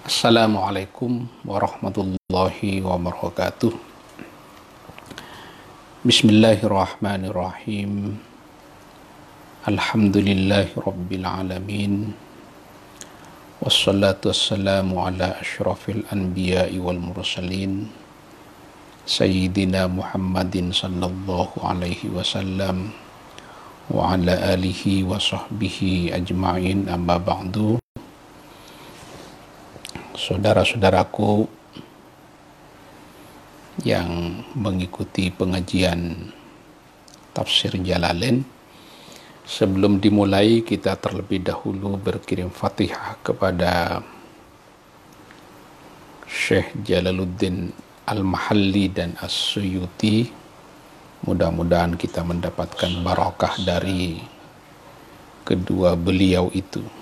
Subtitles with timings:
[0.00, 3.68] Assalamualaikum warahmatullahi wabarakatuh.
[6.08, 8.16] Bismillahirrahmanirrahim.
[9.68, 12.16] Alhamdulillahi rabbil alamin.
[13.60, 17.92] Wassalatu wassalamu ala ashrafil anbiya'i wal mursalin.
[19.04, 22.96] Sayyidina Muhammadin sallallahu alaihi wasallam
[23.92, 27.76] wa ala alihi wa sahbihi ajma'in amma ba'du
[30.30, 31.50] saudara-saudaraku
[33.82, 36.30] yang mengikuti pengajian
[37.34, 38.46] tafsir Jalalain
[39.42, 44.06] sebelum dimulai kita terlebih dahulu berkirim Fatihah kepada
[46.30, 47.74] Syekh Jalaluddin
[48.06, 50.30] Al-Mahalli dan As-Suyuti.
[51.26, 54.22] Mudah-mudahan kita mendapatkan barakah dari
[55.42, 56.99] kedua beliau itu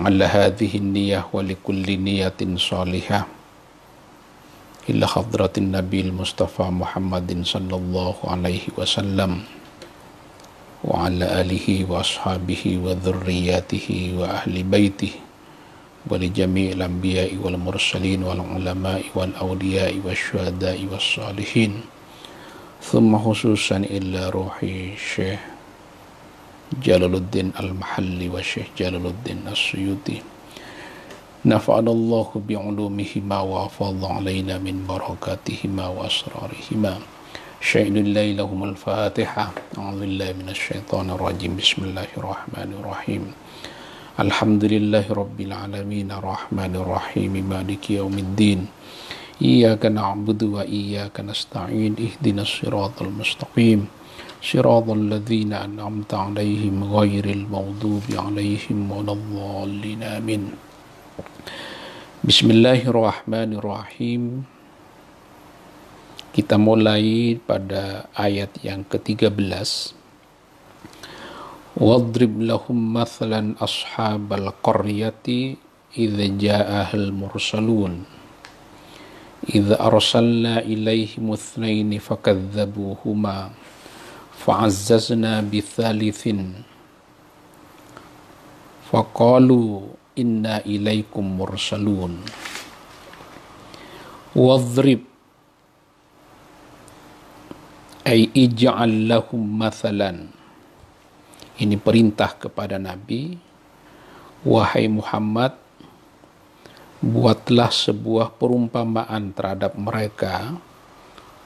[0.00, 3.28] ala hadhihi niyah wa likulli niyatin salihah
[4.88, 9.44] ila hadratin nabil mustafa muhammadin sallallahu alaihi wasallam
[10.80, 15.20] wa ala alihi wa ashabihi wa dhurriyatihi wa ahli baitihi
[16.08, 19.12] wa li jami'il anbiya'i wal mursalin wal ulama'i
[26.80, 30.18] جلال الدين المحلي والشيخ جلال الدين السيوطي.
[31.44, 36.94] نفعنا الله بعلومهما وأفاض علينا من بركاتهما وأسرارهما.
[37.60, 37.96] شهد
[38.38, 39.46] لهم الفاتحة.
[39.78, 41.56] أعوذ بالله من الشيطان الرجيم.
[41.56, 43.22] بسم الله الرحمن الرحيم.
[44.20, 46.08] الحمد لله رب العالمين.
[46.12, 47.32] الرحمن الرحيم.
[47.32, 48.60] مالك يوم الدين.
[49.42, 51.92] إياك نعبد وإياك نستعين.
[51.98, 54.01] اهدنا الصراط المستقيم.
[54.42, 60.50] صراط الذين أنعمت عليهم غير المغضوب عليهم ولا الضالين آمين
[62.22, 64.46] Bismillahirrahmanirrahim
[66.34, 69.30] Kita mulai pada ayat yang ke-13
[71.78, 75.54] Wadrib lahum mathalan ashabal qaryati
[75.94, 78.10] idza ja'ahal mursalun
[79.46, 83.50] idza arsalna ilaihim ithnaini fakadzabuhuma
[84.42, 86.66] fa'azzazna bithalithin
[88.90, 89.86] faqalu
[90.18, 92.20] inna ilaikum mursalun
[94.34, 95.06] wadrib
[98.02, 100.42] ay ij'al lahum mathalan
[101.62, 103.38] ini perintah kepada Nabi.
[104.42, 105.54] Wahai Muhammad
[106.98, 110.58] buatlah sebuah perumpamaan terhadap mereka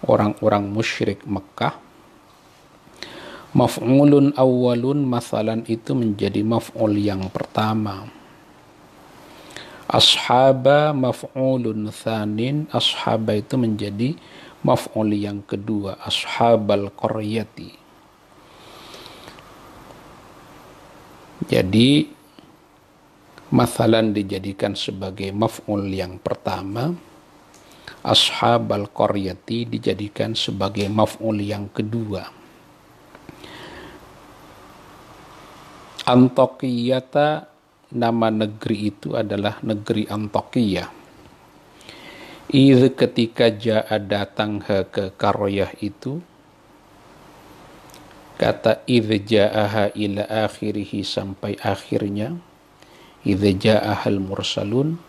[0.08, 1.85] orang-orang musyrik Mekah
[3.56, 8.04] Maf'ulun awalun masalan itu menjadi maf'ul yang pertama.
[9.88, 14.12] Ashaba maf'ulun thanin, ashaba itu menjadi
[14.60, 17.72] maf'ul yang kedua, ashabal qaryati.
[21.48, 22.12] Jadi
[23.48, 26.92] masalan dijadikan sebagai maf'ul yang pertama,
[28.04, 32.35] ashabal qaryati dijadikan sebagai maf'ul yang kedua.
[36.06, 37.50] Antokiyata
[37.90, 40.86] nama negeri itu adalah negeri Antokiyah.
[42.46, 46.22] Idh ketika ja'a datang ke Karoyah itu,
[48.38, 52.38] kata idh ja'aha ila akhirihi sampai akhirnya,
[53.26, 55.02] idh ja'ahal mursalun,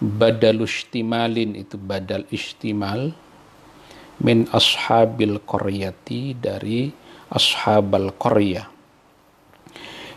[0.00, 3.12] badal istimalin itu badal istimal,
[4.24, 6.88] min ashabil qaryati dari
[7.28, 8.79] ashabal qaryah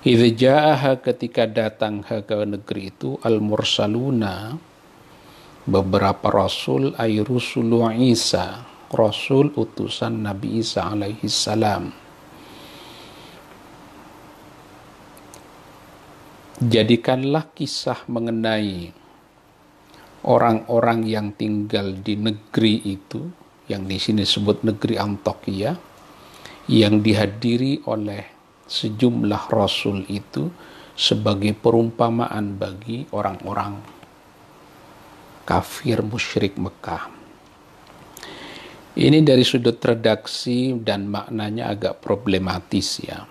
[0.03, 4.51] Idza ketika datang ke negeri itu al-mursaluna
[5.63, 11.95] beberapa rasul ay rusulu Isa, rasul utusan Nabi Isa alaihi salam.
[16.59, 18.91] Jadikanlah kisah mengenai
[20.27, 23.23] orang-orang yang tinggal di negeri itu
[23.71, 25.79] yang di sini disebut negeri Antokia
[26.67, 28.32] yang dihadiri oleh
[28.73, 30.49] sejumlah rasul itu
[30.97, 33.77] sebagai perumpamaan bagi orang-orang
[35.45, 37.13] kafir musyrik Mekah.
[38.93, 43.25] Ini dari sudut redaksi dan maknanya agak problematis ya.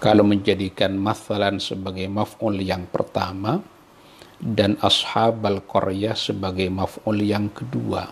[0.00, 3.60] Kalau menjadikan masalan sebagai maf'ul yang pertama
[4.38, 8.08] dan ashab al-qaryah sebagai maf'ul yang kedua.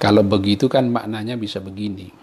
[0.00, 2.19] Kalau begitu kan maknanya bisa begini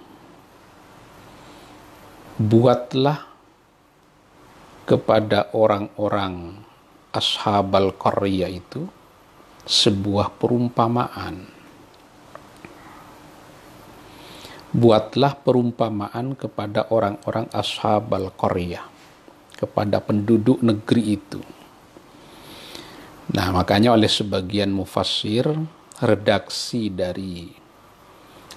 [2.38, 3.26] buatlah
[4.86, 6.62] kepada orang-orang
[7.10, 8.86] ashabal qarya itu
[9.66, 11.50] sebuah perumpamaan.
[14.70, 18.86] Buatlah perumpamaan kepada orang-orang ashabal qarya,
[19.58, 21.42] kepada penduduk negeri itu.
[23.34, 25.50] Nah, makanya oleh sebagian mufassir,
[25.98, 27.50] redaksi dari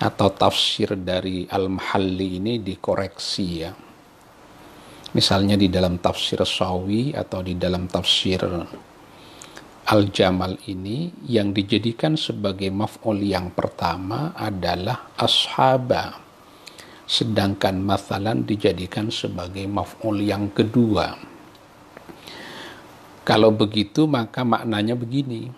[0.00, 3.72] atau tafsir dari Al-Mahalli ini dikoreksi ya.
[5.12, 8.40] Misalnya di dalam tafsir Sawi atau di dalam tafsir
[9.90, 16.16] Al-Jamal ini yang dijadikan sebagai maf'ul yang pertama adalah ashaba.
[17.10, 21.18] Sedangkan masalan dijadikan sebagai maf'ul yang kedua.
[23.26, 25.50] Kalau begitu maka maknanya begini.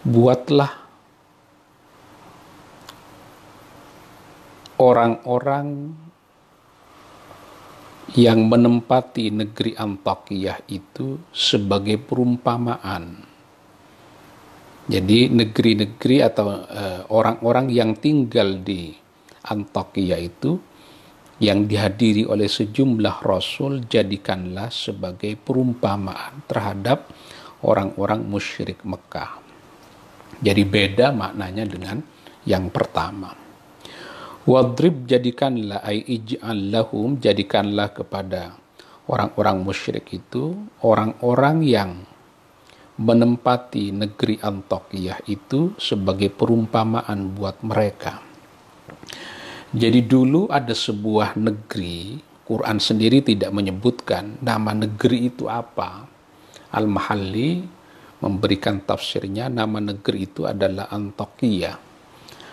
[0.00, 0.87] Buatlah
[4.78, 5.92] orang-orang
[8.16, 13.20] yang menempati negeri Antakiyah itu sebagai perumpamaan.
[14.88, 18.88] Jadi negeri-negeri atau eh, orang-orang uh, yang tinggal di
[19.44, 20.56] Antakiyah itu
[21.44, 27.12] yang dihadiri oleh sejumlah rasul jadikanlah sebagai perumpamaan terhadap
[27.62, 29.38] orang-orang musyrik Mekah.
[30.40, 32.00] Jadi beda maknanya dengan
[32.48, 33.47] yang pertama.
[34.48, 38.56] Wadrib jadikanlah ay ij'al lahum jadikanlah kepada
[39.04, 41.90] orang-orang musyrik itu orang-orang yang
[42.96, 48.24] menempati negeri Antokiyah itu sebagai perumpamaan buat mereka.
[49.76, 52.16] Jadi dulu ada sebuah negeri,
[52.48, 56.08] Quran sendiri tidak menyebutkan nama negeri itu apa.
[56.72, 57.68] Al-Mahalli
[58.24, 61.87] memberikan tafsirnya nama negeri itu adalah Antokiyah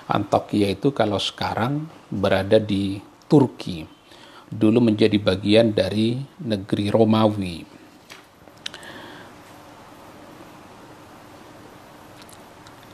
[0.06, 3.82] Antakya itu kalau sekarang berada di Turki.
[4.46, 7.58] Dulu menjadi bagian dari negeri Romawi.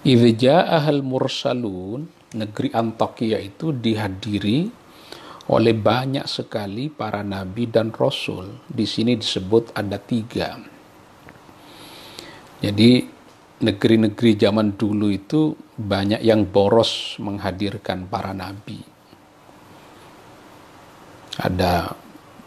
[0.01, 4.71] Idza ahal mursalun, negeri Antakya itu dihadiri
[5.51, 8.63] oleh banyak sekali para nabi dan rasul.
[8.65, 10.55] Di sini disebut ada tiga.
[12.61, 13.20] Jadi
[13.61, 18.81] negeri-negeri zaman dulu itu banyak yang boros menghadirkan para nabi.
[21.41, 21.93] Ada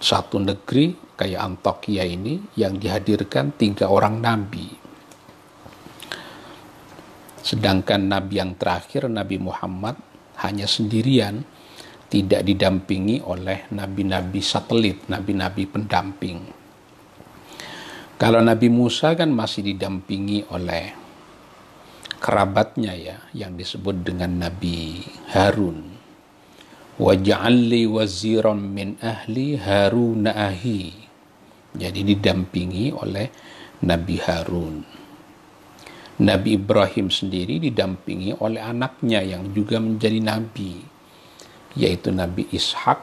[0.02, 4.66] satu negeri kayak Antokia ini yang dihadirkan tiga orang nabi.
[7.44, 10.00] Sedangkan nabi yang terakhir, Nabi Muhammad,
[10.40, 11.44] hanya sendirian,
[12.08, 16.40] tidak didampingi oleh nabi-nabi satelit, nabi-nabi pendamping.
[18.14, 21.03] Kalau Nabi Musa kan masih didampingi oleh
[22.24, 25.04] kerabatnya ya yang disebut dengan Nabi
[25.36, 25.92] Harun.
[26.96, 30.88] Waj'alli waziran min ahli Harun ahi.
[31.76, 33.28] Jadi didampingi oleh
[33.84, 34.74] Nabi Harun.
[36.24, 40.78] Nabi Ibrahim sendiri didampingi oleh anaknya yang juga menjadi nabi,
[41.74, 43.02] yaitu Nabi Ishak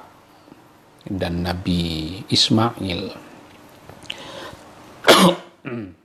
[1.12, 3.12] dan Nabi Ismail.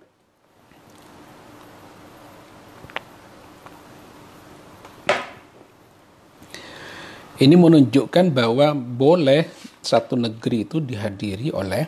[7.36, 9.44] Ini menunjukkan bahwa boleh
[9.84, 11.84] satu negeri itu dihadiri oleh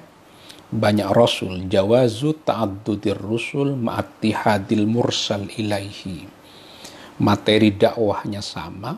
[0.68, 1.64] banyak rasul.
[1.64, 6.28] Jawazu ta'addudir rusul ma'attihadil mursal ilaihi.
[7.24, 8.92] Materi dakwahnya sama,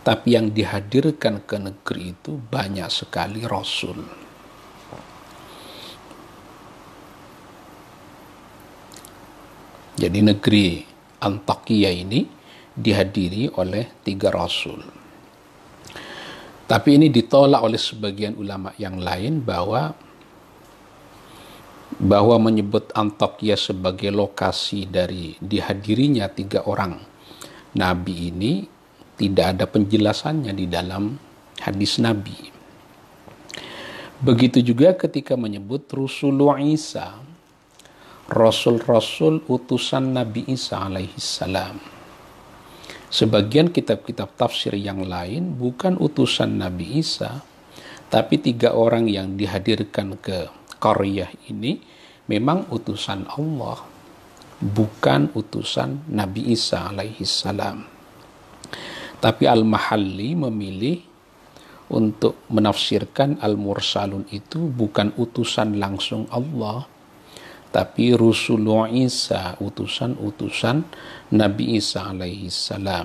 [0.00, 4.00] tapi yang dihadirkan ke negeri itu banyak sekali rasul.
[9.98, 10.66] Jadi negeri
[11.20, 12.24] Antakya ini
[12.72, 14.97] dihadiri oleh tiga rasul.
[16.68, 19.96] Tapi ini ditolak oleh sebagian ulama yang lain bahwa
[21.96, 27.00] bahwa menyebut Antakya sebagai lokasi dari dihadirinya tiga orang
[27.72, 28.68] nabi ini
[29.16, 31.16] tidak ada penjelasannya di dalam
[31.64, 32.36] hadis nabi.
[34.20, 37.18] Begitu juga ketika menyebut Rasulullah Isa,
[38.28, 41.97] Rasul-Rasul utusan Nabi Isa alaihi salam
[43.08, 47.40] Sebagian kitab-kitab tafsir yang lain bukan utusan Nabi Isa,
[48.12, 51.80] tapi tiga orang yang dihadirkan ke Korea ini
[52.28, 53.80] memang utusan Allah,
[54.60, 57.88] bukan utusan Nabi Isa alaihi salam.
[59.18, 61.00] Tapi Al-Mahalli memilih
[61.88, 66.84] untuk menafsirkan Al-Mursalun itu bukan utusan langsung Allah,
[67.72, 70.76] tapi Rasulullah Isa utusan-utusan
[71.28, 73.04] Nabi Isa alaihi salam.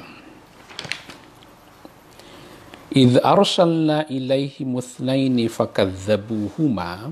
[2.96, 7.12] Idh arsalna ilaihi muthnaini fakadzabuhuma.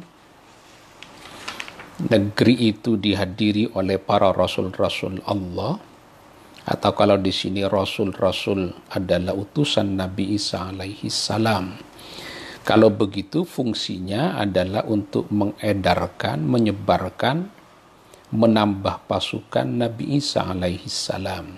[2.01, 5.83] Negeri itu dihadiri oleh para rasul-rasul Allah.
[6.63, 11.75] Atau kalau di sini rasul-rasul adalah utusan Nabi Isa alaihi salam.
[12.63, 17.60] Kalau begitu fungsinya adalah untuk mengedarkan, menyebarkan,
[18.31, 21.51] menambah pasukan Nabi Isa alaihi salam.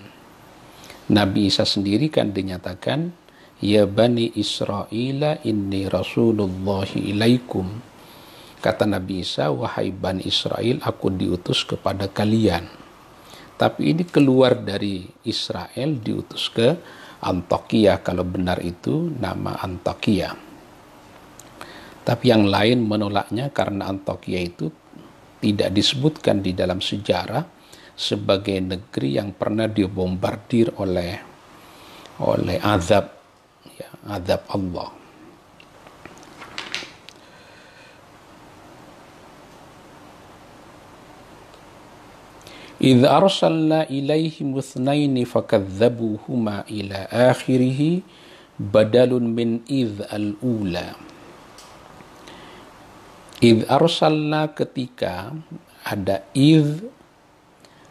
[1.06, 3.14] Nabi Isa sendiri kan dinyatakan,
[3.62, 7.70] Ya Bani Israel inni Rasulullahi ilaikum.
[8.58, 12.66] Kata Nabi Isa, wahai Bani Israel, aku diutus kepada kalian.
[13.54, 16.74] Tapi ini keluar dari Israel, diutus ke
[17.22, 20.34] Antokia, kalau benar itu nama Antokia.
[22.04, 24.68] Tapi yang lain menolaknya karena Antokia itu
[25.43, 27.43] tidak disebutkan di dalam sejarah
[27.95, 31.19] sebagai negeri yang pernah dibombardir oleh
[32.19, 33.05] oleh azab
[33.75, 34.99] ya, azab Allah.
[42.79, 47.81] إذ أرسلنا إليهم اثنين فكذبوهما إلى آخره
[48.55, 50.87] بدل من إذ الأولى
[53.42, 55.34] Id arsalna ketika
[55.82, 56.86] ada id,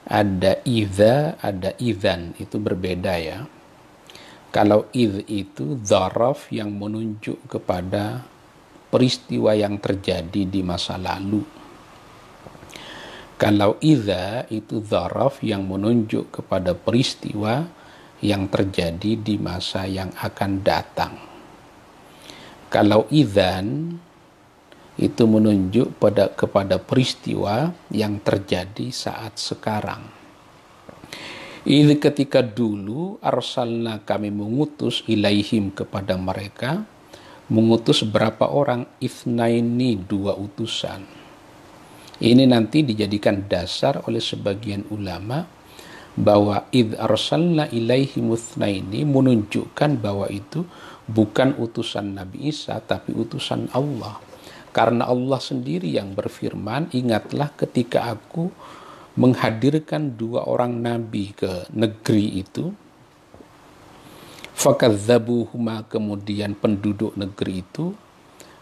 [0.08, 2.32] ada idha, ada idhan.
[2.40, 3.44] Itu berbeda ya.
[4.54, 8.24] Kalau id itu zaraf yang menunjuk kepada
[8.94, 11.42] peristiwa yang terjadi di masa lalu.
[13.36, 17.68] Kalau idha itu zaraf yang menunjuk kepada peristiwa
[18.24, 21.14] yang terjadi di masa yang akan datang.
[22.72, 24.00] Kalau idhan
[25.00, 30.06] itu menunjuk pada kepada peristiwa yang terjadi saat sekarang.
[31.64, 36.84] Ini ketika dulu arsalna kami mengutus ilaihim kepada mereka
[37.48, 41.24] mengutus berapa orang ifnaini dua utusan
[42.24, 45.44] ini nanti dijadikan dasar oleh sebagian ulama
[46.16, 50.64] bahwa id arsalna ilaihi ini menunjukkan bahwa itu
[51.04, 54.24] bukan utusan Nabi Isa tapi utusan Allah.
[54.74, 58.50] Karena Allah sendiri yang berfirman, ingatlah ketika aku
[59.14, 62.74] menghadirkan dua orang nabi ke negeri itu,
[64.58, 67.94] fakadzabuhuma kemudian penduduk negeri itu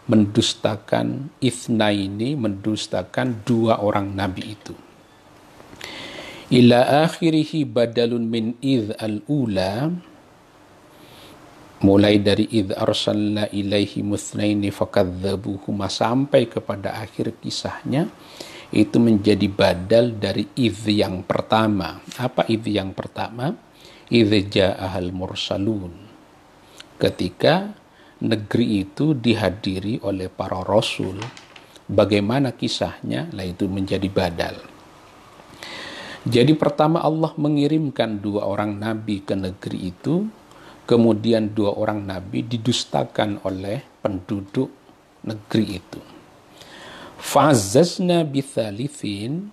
[0.04, 4.74] mendustakan ini mendustakan dua orang nabi itu.
[6.52, 9.88] Ila akhirihi badalun min idh al-ula
[11.82, 18.06] mulai dari idh arsalna ilaihi muthnaini fakadzabuhuma sampai kepada akhir kisahnya
[18.72, 23.52] itu menjadi badal dari idh yang pertama apa idh yang pertama
[24.08, 26.12] idh ja'ahal mursalun
[27.02, 27.82] ketika
[28.22, 31.18] negeri itu dihadiri oleh para rasul.
[31.90, 33.26] Bagaimana kisahnya?
[33.34, 34.62] Lah itu menjadi badal.
[36.22, 40.30] Jadi pertama Allah mengirimkan dua orang nabi ke negeri itu,
[40.92, 44.68] kemudian dua orang nabi didustakan oleh penduduk
[45.24, 46.00] negeri itu.
[47.16, 49.48] Fa'azzazna bithalithin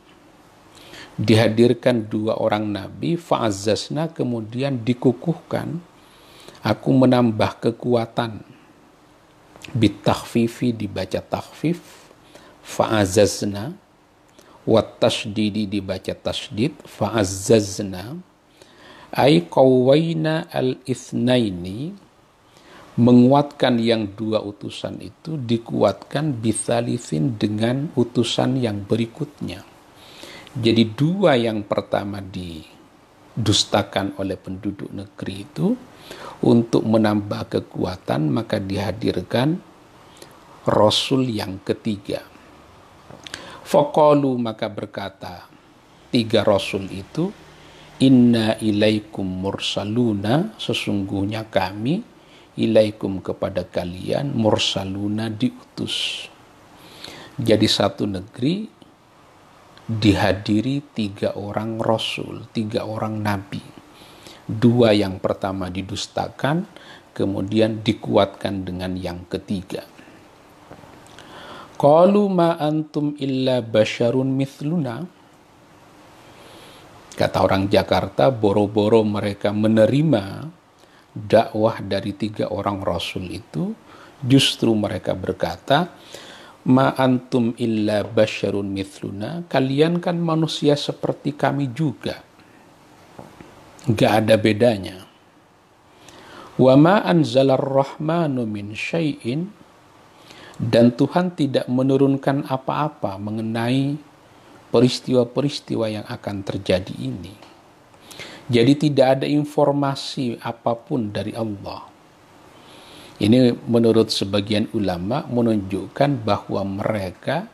[1.15, 5.79] dihadirkan dua orang nabi, fa'azzazna kemudian dikukuhkan,
[6.59, 8.43] aku menambah kekuatan.
[9.71, 11.79] Bitakhfifi dibaca takhfif.
[12.67, 13.71] Fa'azazna
[14.67, 18.28] wa tasdidi dibaca tasdid fa'azzazna
[19.15, 21.93] ay qawwaina al-ithnaini
[22.99, 29.63] menguatkan yang dua utusan itu dikuatkan bisalisin dengan utusan yang berikutnya
[30.49, 35.77] jadi dua yang pertama didustakan oleh penduduk negeri itu
[36.41, 39.61] untuk menambah kekuatan maka dihadirkan
[40.65, 42.25] Rasul yang ketiga.
[43.61, 45.45] Fokolu maka berkata
[46.09, 47.29] tiga Rasul itu
[47.99, 51.99] Inna ilaikum mursaluna sesungguhnya kami
[52.55, 56.27] ilaikum kepada kalian mursaluna diutus.
[57.35, 58.67] Jadi satu negeri
[59.83, 63.79] dihadiri tiga orang rasul, tiga orang nabi
[64.49, 66.65] dua yang pertama didustakan,
[67.13, 69.85] kemudian dikuatkan dengan yang ketiga.
[71.77, 75.18] Qalu ma antum illa basyarun mithluna.
[77.19, 80.47] Kata orang Jakarta, boro-boro mereka menerima
[81.11, 83.75] dakwah dari tiga orang rasul itu,
[84.23, 85.91] justru mereka berkata,
[86.71, 92.23] Ma antum illa basyarun mithluna, kalian kan manusia seperti kami juga.
[93.83, 95.03] Gak ada bedanya.
[96.55, 99.51] Wa ma anzalar rahmanu min syai'in.
[100.59, 104.08] Dan Tuhan tidak menurunkan apa-apa mengenai
[104.69, 107.33] peristiwa-peristiwa yang akan terjadi ini.
[108.49, 111.85] Jadi tidak ada informasi apa pun dari Allah.
[113.19, 117.51] Ini menurut sebagian ulama menunjukkan bahwa mereka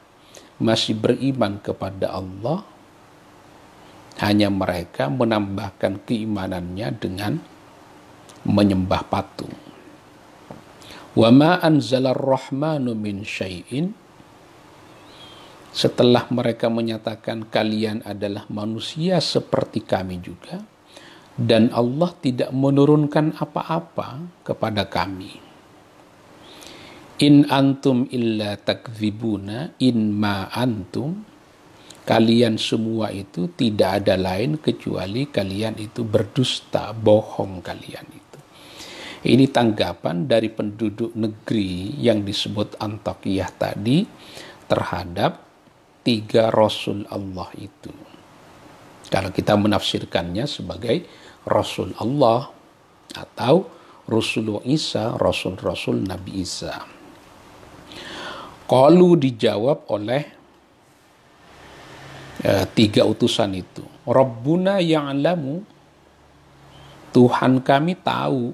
[0.62, 2.64] masih beriman kepada Allah
[4.24, 7.44] hanya mereka menambahkan keimanannya dengan
[8.48, 9.52] menyembah patung.
[11.18, 13.92] Wa ma anzalar rahmanu min syai'in
[15.76, 20.64] setelah mereka menyatakan kalian adalah manusia seperti kami juga
[21.36, 25.44] dan Allah tidak menurunkan apa-apa kepada kami.
[27.20, 31.28] In antum illa takzibuna in ma antum
[32.08, 38.40] kalian semua itu tidak ada lain kecuali kalian itu berdusta, bohong kalian itu.
[39.26, 44.06] Ini tanggapan dari penduduk negeri yang disebut Antakiyah tadi
[44.70, 45.45] terhadap
[46.06, 47.90] tiga Rasul Allah itu.
[49.10, 51.02] Kalau kita menafsirkannya sebagai
[51.46, 52.54] Rasul Allah
[53.18, 53.66] atau
[54.06, 56.78] Rasulullah Isa, Rasul-Rasul Nabi Isa.
[58.66, 60.24] Kalau dijawab oleh
[62.46, 63.82] eh, tiga utusan itu.
[64.06, 65.66] Rabbuna ya'lamu,
[67.14, 68.54] Tuhan kami tahu.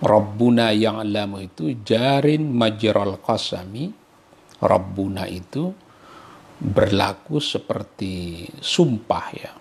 [0.00, 3.99] Rabbuna ya'lamu itu jarin majral qasami,
[4.60, 5.72] Rabbuna itu
[6.60, 9.52] berlaku seperti sumpah ya.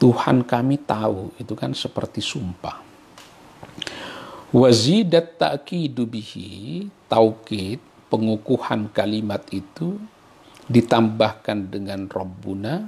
[0.00, 2.82] Tuhan kami tahu itu kan seperti sumpah.
[4.52, 7.78] Wazidat ta'kidu bihi taukid
[8.10, 9.96] pengukuhan kalimat itu
[10.68, 12.84] ditambahkan dengan Rabbuna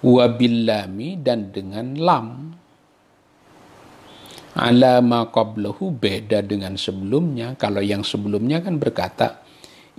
[0.00, 2.28] wabillami dan dengan lam
[4.56, 9.44] ala ma qablahu beda dengan sebelumnya kalau yang sebelumnya kan berkata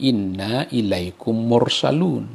[0.01, 2.25] inna ilaikum mursalun.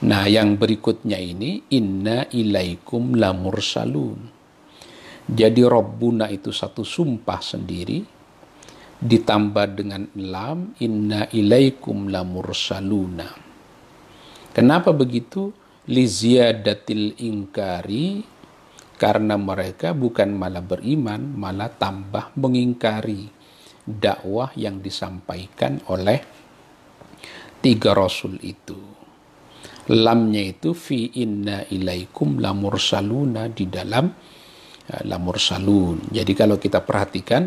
[0.00, 4.16] Nah, yang berikutnya ini inna ilaikum la mursalun.
[5.30, 8.00] Jadi Rabbuna itu satu sumpah sendiri
[9.00, 13.28] ditambah dengan lam inna ilaikum la mursaluna.
[14.56, 15.52] Kenapa begitu?
[15.90, 18.24] Li ziyadatil ingkari
[18.96, 23.39] karena mereka bukan malah beriman, malah tambah mengingkari
[23.98, 26.22] dakwah yang disampaikan oleh
[27.60, 28.78] tiga rasul itu.
[29.90, 36.14] Lamnya itu fi inna ilaikum lamursaluna di dalam uh, lamursalun.
[36.14, 37.42] Jadi kalau kita perhatikan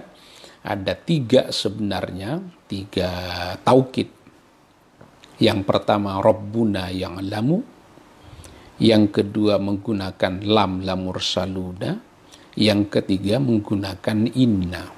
[0.63, 3.09] ada tiga sebenarnya, tiga
[3.63, 4.07] taukid.
[5.41, 7.59] Yang pertama Rabbuna yang lamu,
[8.79, 11.91] yang kedua menggunakan lam lamursaluna,
[12.53, 14.92] yang ketiga menggunakan inna.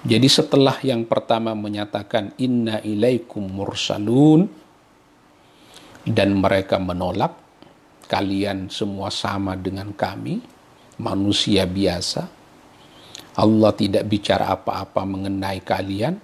[0.00, 4.48] Jadi setelah yang pertama menyatakan inna ilaikum mursalun
[6.08, 7.36] dan mereka menolak
[8.08, 10.40] kalian semua sama dengan kami
[10.96, 12.40] manusia biasa
[13.38, 16.14] Allah tidak bicara apa-apa mengenai kalian.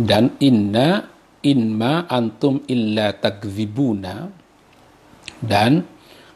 [0.00, 1.04] Dan inna
[1.44, 4.32] inma antum illa takzibuna
[5.44, 5.84] dan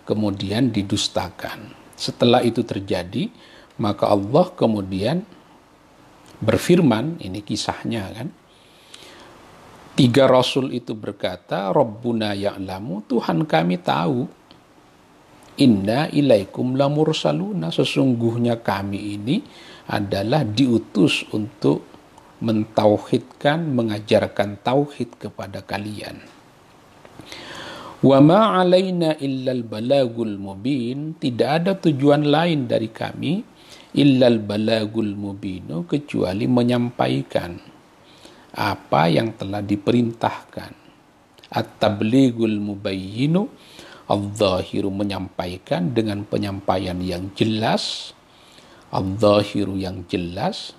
[0.05, 3.31] kemudian didustakan setelah itu terjadi,
[3.79, 5.23] maka Allah kemudian
[6.43, 8.29] berfirman, ini kisahnya kan.
[9.95, 14.27] Tiga rasul itu berkata, Rabbuna ya'lamu, Tuhan kami tahu.
[15.63, 19.39] Inna ilaikum lamursaluna, sesungguhnya kami ini
[19.87, 21.87] adalah diutus untuk
[22.43, 26.34] mentauhidkan, mengajarkan tauhid kepada kalian.
[28.05, 33.40] Wa ma alaina illal balagul mubin, tidak ada tujuan lain dari kami
[33.97, 37.57] illal balagul mubinu kecuali menyampaikan
[38.53, 40.85] apa yang telah diperintahkan.
[41.49, 43.49] At-tablighul mubayyinu
[44.12, 48.12] al-zahiru menyampaikan dengan penyampaian yang jelas,
[48.93, 50.77] al-zahiru yang jelas,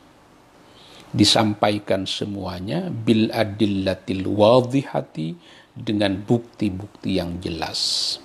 [1.10, 2.92] disampaikan semuanya.
[2.92, 5.34] Bil adillatil wadhihati
[5.76, 8.16] dengan bukti-bukti yang jelas.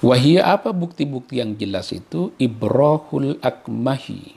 [0.00, 2.32] Wahia apa bukti-bukti yang jelas itu?
[2.36, 4.36] Ibrahul akmahi.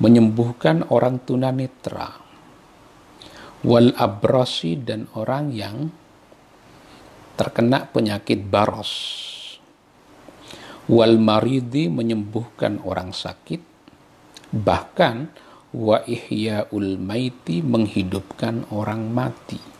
[0.00, 2.20] Menyembuhkan orang tunanetra.
[3.62, 5.88] Wal abrasi dan orang yang
[7.36, 8.92] terkena penyakit baros.
[10.88, 13.60] Wal maridi menyembuhkan orang sakit.
[14.52, 15.16] Bahkan
[15.72, 19.71] wa ihyaul maiti menghidupkan orang mati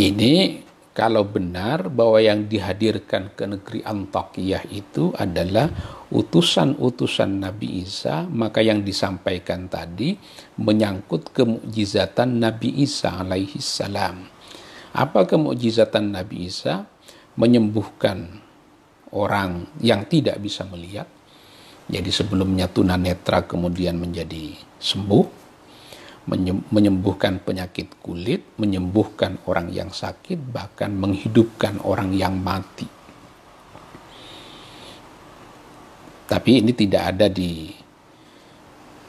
[0.00, 5.70] ini kalau benar bahwa yang dihadirkan ke negeri Antakiyah itu adalah
[6.10, 10.18] utusan-utusan Nabi Isa, maka yang disampaikan tadi
[10.60, 14.26] menyangkut kemujizatan Nabi Isa alaihi salam.
[14.90, 16.84] Apa kemujizatan Nabi Isa?
[17.38, 18.26] Menyembuhkan
[19.14, 21.06] orang yang tidak bisa melihat.
[21.86, 25.39] Jadi sebelumnya tunanetra kemudian menjadi sembuh
[26.70, 32.86] menyembuhkan penyakit kulit, menyembuhkan orang yang sakit, bahkan menghidupkan orang yang mati.
[36.30, 37.74] Tapi ini tidak ada di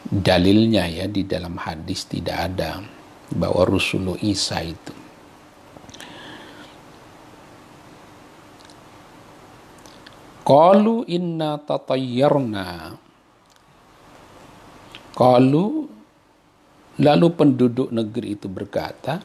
[0.10, 2.82] dalilnya ya di dalam hadis tidak ada
[3.30, 4.92] bahwa Rasulullah Isa itu.
[10.42, 12.98] Qalu inna tatayyarna.
[15.14, 15.86] Qalu
[17.00, 19.24] Lalu penduduk negeri itu berkata,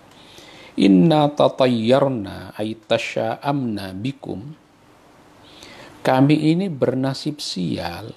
[0.77, 4.53] Inna tatayyarna ay tasya'amna bikum.
[6.05, 8.13] Kami ini bernasib sial.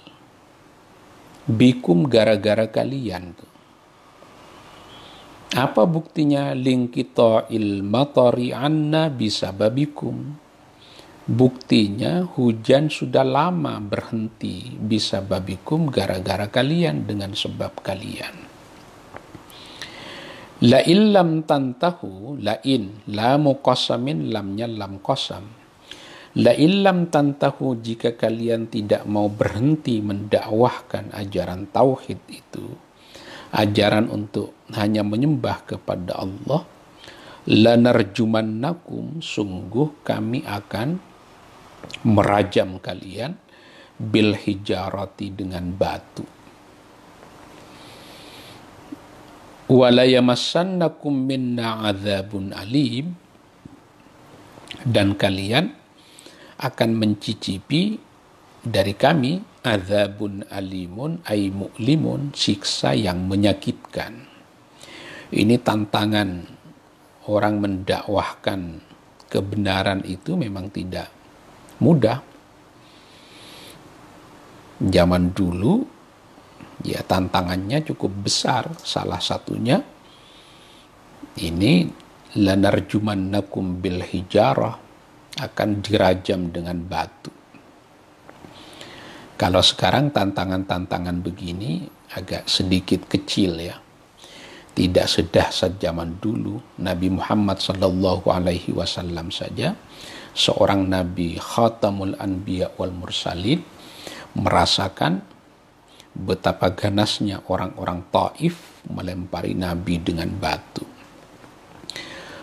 [1.48, 3.32] Bikum gara-gara kalian.
[5.50, 6.54] Apa buktinya?
[6.54, 10.36] Lingkita ilmatari anna bisa babikum.
[11.26, 18.49] Buktinya hujan sudah lama berhenti bisa babikum gara-gara kalian dengan sebab kalian.
[20.60, 25.48] La illam tantahu la in la muqasamin lamnya lam qasam.
[26.36, 32.76] La illam tantahu jika kalian tidak mau berhenti mendakwahkan ajaran tauhid itu,
[33.56, 36.60] ajaran untuk hanya menyembah kepada Allah,
[37.48, 41.00] lanarjumannakum sungguh kami akan
[42.04, 43.32] merajam kalian
[43.96, 46.39] bil hijarati dengan batu
[49.70, 53.14] wala yamassannakum minna adzabun alim.
[54.80, 55.70] Dan kalian
[56.60, 58.00] akan mencicipi
[58.60, 64.24] dari kami azabun alimun ay mu'limun siksa yang menyakitkan.
[65.30, 66.28] Ini tantangan
[67.28, 68.60] orang mendakwahkan
[69.28, 71.12] kebenaran itu memang tidak
[71.80, 72.24] mudah.
[74.80, 75.84] Zaman dulu
[76.84, 78.68] ya tantangannya cukup besar.
[78.80, 79.80] Salah satunya
[81.40, 81.86] ini
[82.36, 84.76] lanarjumannakum bil hijarah
[85.40, 87.32] akan dirajam dengan batu.
[89.40, 93.76] Kalau sekarang tantangan-tantangan begini agak sedikit kecil ya.
[94.70, 96.60] Tidak sedahsyat zaman dulu.
[96.80, 99.74] Nabi Muhammad sallallahu alaihi wasallam saja
[100.36, 103.64] seorang nabi khatamul anbiya wal mursalin
[104.38, 105.26] merasakan
[106.14, 110.90] betapa ganasnya orang-orang Taif melempari Nabi dengan batu.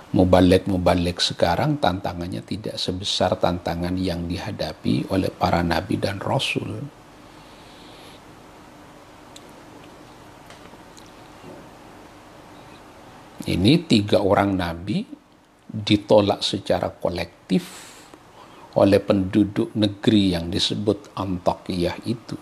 [0.07, 6.79] Mubalek-mubalek sekarang tantangannya tidak sebesar tantangan yang dihadapi oleh para nabi dan rasul.
[13.43, 15.03] Ini tiga orang nabi
[15.67, 17.67] ditolak secara kolektif
[18.79, 22.39] oleh penduduk negeri yang disebut Antakiyah itu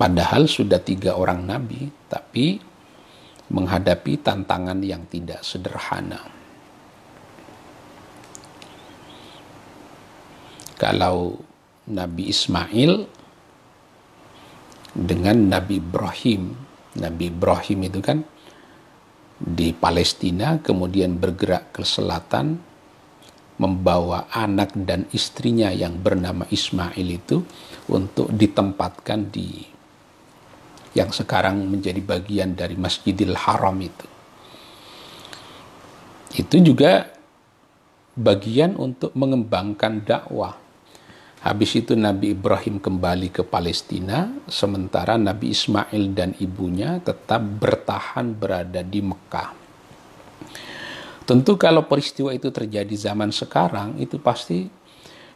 [0.00, 2.56] Padahal sudah tiga orang nabi, tapi
[3.52, 6.24] menghadapi tantangan yang tidak sederhana.
[10.80, 11.36] Kalau
[11.92, 13.04] Nabi Ismail
[14.96, 16.42] dengan Nabi Ibrahim,
[16.96, 18.24] Nabi Ibrahim itu kan
[19.36, 22.56] di Palestina, kemudian bergerak ke selatan,
[23.60, 27.44] membawa anak dan istrinya yang bernama Ismail itu
[27.92, 29.69] untuk ditempatkan di
[30.96, 34.06] yang sekarang menjadi bagian dari Masjidil Haram itu.
[36.34, 37.10] Itu juga
[38.14, 40.54] bagian untuk mengembangkan dakwah.
[41.40, 48.84] Habis itu Nabi Ibrahim kembali ke Palestina, sementara Nabi Ismail dan ibunya tetap bertahan berada
[48.84, 49.56] di Mekah.
[51.24, 54.68] Tentu kalau peristiwa itu terjadi zaman sekarang, itu pasti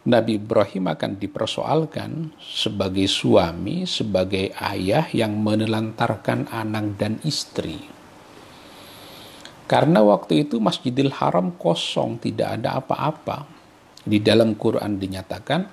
[0.04, 7.80] Nabi Ibrahim akan dipersoalkan sebagai suami, sebagai ayah yang menelantarkan anak dan istri.
[9.64, 13.48] Karena waktu itu Masjidil Haram kosong, tidak ada apa-apa.
[14.04, 15.72] Di dalam Quran dinyatakan,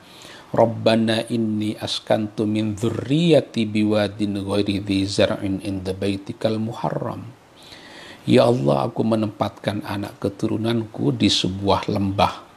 [0.55, 7.27] Rabbana inni askantu min dzurriyyati biwadin ghairi dhi zar'in inda baitikal muharram.
[8.23, 12.50] Ya Allah, aku menempatkan anak keturunanku di sebuah lembah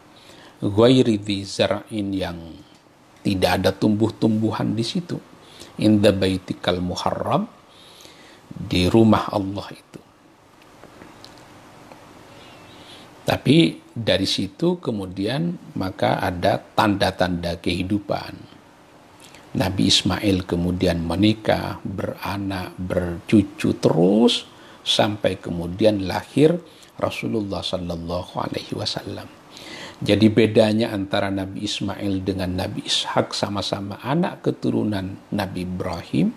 [0.62, 2.38] ghairi zar'in yang
[3.24, 5.16] tidak ada tumbuh-tumbuhan di situ
[5.80, 7.48] inda baitikal muharram
[8.54, 10.04] di rumah Allah itu
[13.24, 18.52] Tapi dari situ kemudian maka ada tanda-tanda kehidupan.
[19.56, 24.44] Nabi Ismail kemudian menikah, beranak, bercucu terus
[24.84, 26.60] sampai kemudian lahir
[27.00, 29.43] Rasulullah Sallallahu Alaihi Wasallam.
[30.04, 36.28] Jadi bedanya antara Nabi Ismail dengan Nabi Ishak sama-sama anak keturunan Nabi Ibrahim.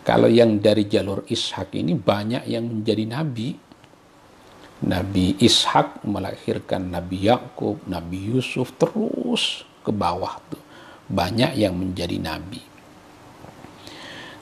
[0.00, 3.52] Kalau yang dari jalur Ishak ini banyak yang menjadi nabi,
[4.88, 10.64] Nabi Ishak melahirkan Nabi Yakub, Nabi Yusuf terus ke bawah tuh.
[11.12, 12.64] Banyak yang menjadi nabi.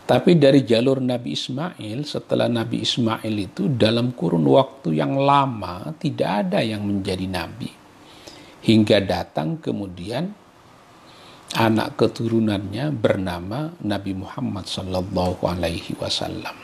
[0.07, 6.47] Tapi dari jalur Nabi Ismail, setelah Nabi Ismail itu dalam kurun waktu yang lama tidak
[6.47, 7.86] ada yang menjadi nabi.
[8.67, 10.35] Hingga datang kemudian
[11.55, 16.59] anak keturunannya bernama Nabi Muhammad sallallahu alaihi wasallam.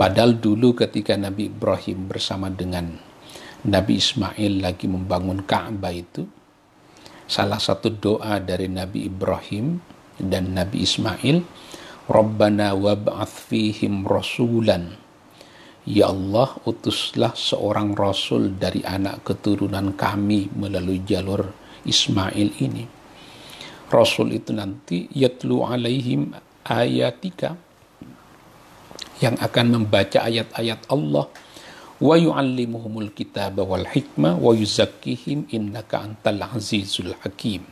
[0.00, 2.96] Padahal dulu ketika Nabi Ibrahim bersama dengan
[3.68, 6.24] Nabi Ismail lagi membangun Ka'bah itu,
[7.28, 9.80] salah satu doa dari Nabi Ibrahim
[10.16, 11.44] dan Nabi Ismail,
[12.08, 14.96] Rabbana wab'ath fihim rasulan.
[15.86, 21.46] Ya Allah, utuslah seorang rasul dari anak keturunan kami melalui jalur
[21.86, 22.84] Ismail ini.
[23.86, 26.34] Rasul itu nanti yatlu alaihim
[26.66, 27.54] ayatika
[29.22, 31.30] yang akan membaca ayat-ayat Allah
[32.02, 37.64] wa yu'allimuhumul kitaba wal hikmah wa yuzakkihim innaka antal azizul hakim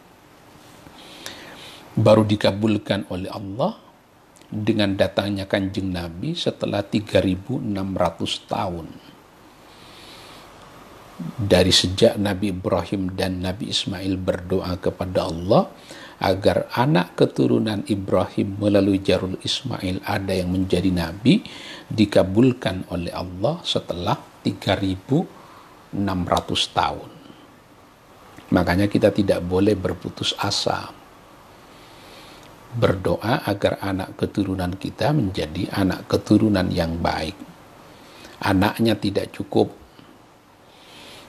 [1.92, 3.83] baru dikabulkan oleh Allah
[4.54, 7.58] dengan datangnya kanjeng Nabi setelah 3600
[8.46, 8.86] tahun
[11.38, 15.70] dari sejak Nabi Ibrahim dan Nabi Ismail berdoa kepada Allah
[16.22, 21.42] agar anak keturunan Ibrahim melalui Jarul Ismail ada yang menjadi nabi
[21.90, 25.94] dikabulkan oleh Allah setelah 3600
[26.70, 27.10] tahun.
[28.54, 30.90] Makanya kita tidak boleh berputus asa.
[32.74, 37.38] Berdoa agar anak keturunan kita menjadi anak keturunan yang baik.
[38.42, 39.70] Anaknya tidak cukup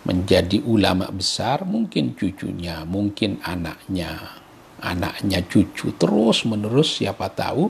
[0.09, 4.41] menjadi ulama besar, mungkin cucunya, mungkin anaknya,
[4.81, 7.69] anaknya cucu terus menerus siapa tahu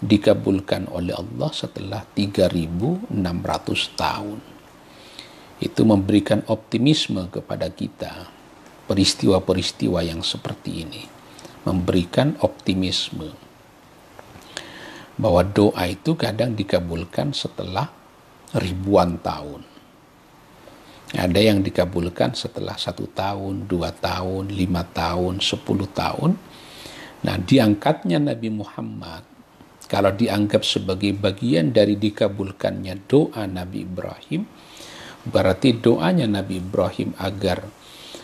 [0.00, 3.12] dikabulkan oleh Allah setelah 3600
[3.92, 4.40] tahun.
[5.60, 8.24] Itu memberikan optimisme kepada kita
[8.88, 11.21] peristiwa-peristiwa yang seperti ini
[11.62, 13.34] memberikan optimisme
[15.18, 17.90] bahwa doa itu kadang dikabulkan setelah
[18.56, 19.72] ribuan tahun
[21.12, 26.40] ada yang dikabulkan setelah satu tahun, dua tahun, lima tahun, sepuluh tahun.
[27.28, 29.20] Nah, diangkatnya Nabi Muhammad,
[29.92, 34.48] kalau dianggap sebagai bagian dari dikabulkannya doa Nabi Ibrahim,
[35.28, 37.60] berarti doanya Nabi Ibrahim agar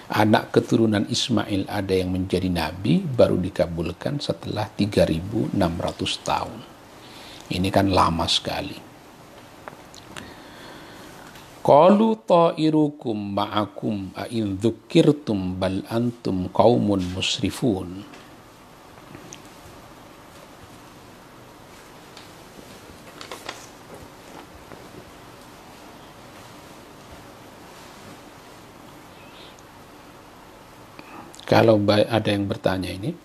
[0.08, 5.52] anak keturunan Ismail ada yang menjadi nabi baru dikabulkan setelah 3600
[6.24, 6.60] tahun.
[7.48, 8.76] Ini kan lama sekali.
[11.68, 18.00] Qalu ta'irukum ma'akum a'in dzukirtum bal antum qaumun musrifun.
[31.48, 33.16] Kalau ada yang bertanya ini,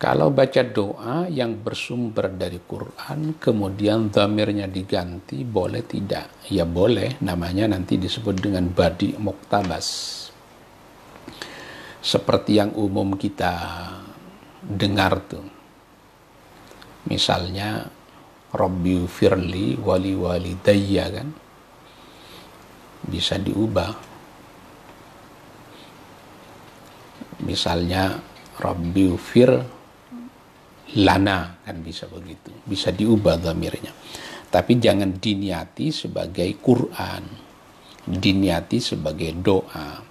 [0.00, 6.48] kalau baca doa yang bersumber dari Quran, kemudian zamirnya diganti, boleh tidak?
[6.48, 9.86] Ya boleh, namanya nanti disebut dengan badi muktabas.
[12.02, 13.54] Seperti yang umum kita
[14.58, 15.46] dengar tuh.
[17.06, 17.86] Misalnya,
[18.50, 21.28] Robbi firli wali wali daya kan.
[23.06, 24.11] Bisa diubah.
[27.42, 28.18] Misalnya,
[28.58, 29.50] Rabbi fir
[30.98, 32.52] lana kan bisa begitu.
[32.68, 33.92] Bisa diubah dhamirnya
[34.52, 37.24] tapi jangan diniati sebagai Quran.
[38.04, 40.04] Diniati sebagai doa.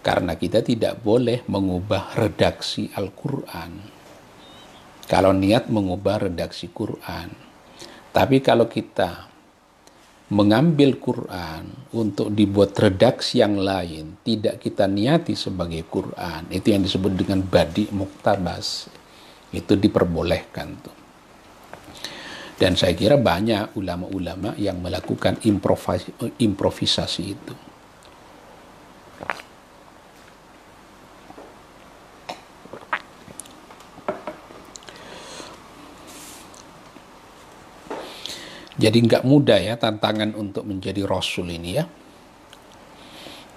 [0.00, 3.72] Karena kita tidak boleh mengubah redaksi Al-Quran.
[5.04, 7.28] Kalau niat mengubah redaksi Quran.
[8.08, 9.28] Tapi kalau kita
[10.28, 17.12] mengambil Quran untuk dibuat redaksi yang lain tidak kita niati sebagai Quran itu yang disebut
[17.16, 18.92] dengan badi muktabas
[19.52, 20.96] itu diperbolehkan tuh.
[22.58, 27.54] Dan saya kira banyak ulama-ulama yang melakukan improvisasi, improvisasi itu.
[38.78, 41.84] Jadi nggak mudah ya tantangan untuk menjadi rasul ini ya.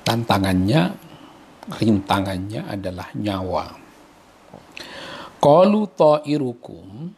[0.02, 0.98] tantangannya,
[1.78, 3.70] rintangannya adalah nyawa.
[5.38, 7.14] Qalu ta'irukum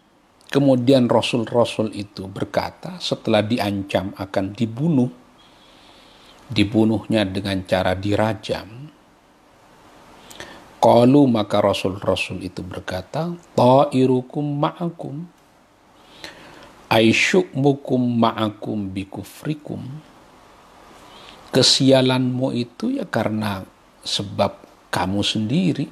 [0.54, 5.10] Kemudian Rasul-Rasul itu berkata setelah diancam akan dibunuh,
[6.46, 8.86] dibunuhnya dengan cara dirajam.
[10.78, 15.26] Qalu maka Rasul-Rasul itu berkata, Ta'irukum ma'akum,
[16.94, 19.82] aisyukmukum ma'akum bikufrikum.
[21.50, 23.66] Kesialanmu itu ya karena
[24.06, 24.62] sebab
[24.94, 25.88] kamu sendiri.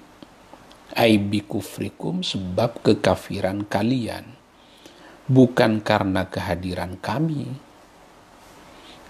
[0.92, 4.28] Ai bikufrikum sebab kekafiran kalian
[5.32, 7.48] bukan karena kehadiran kami,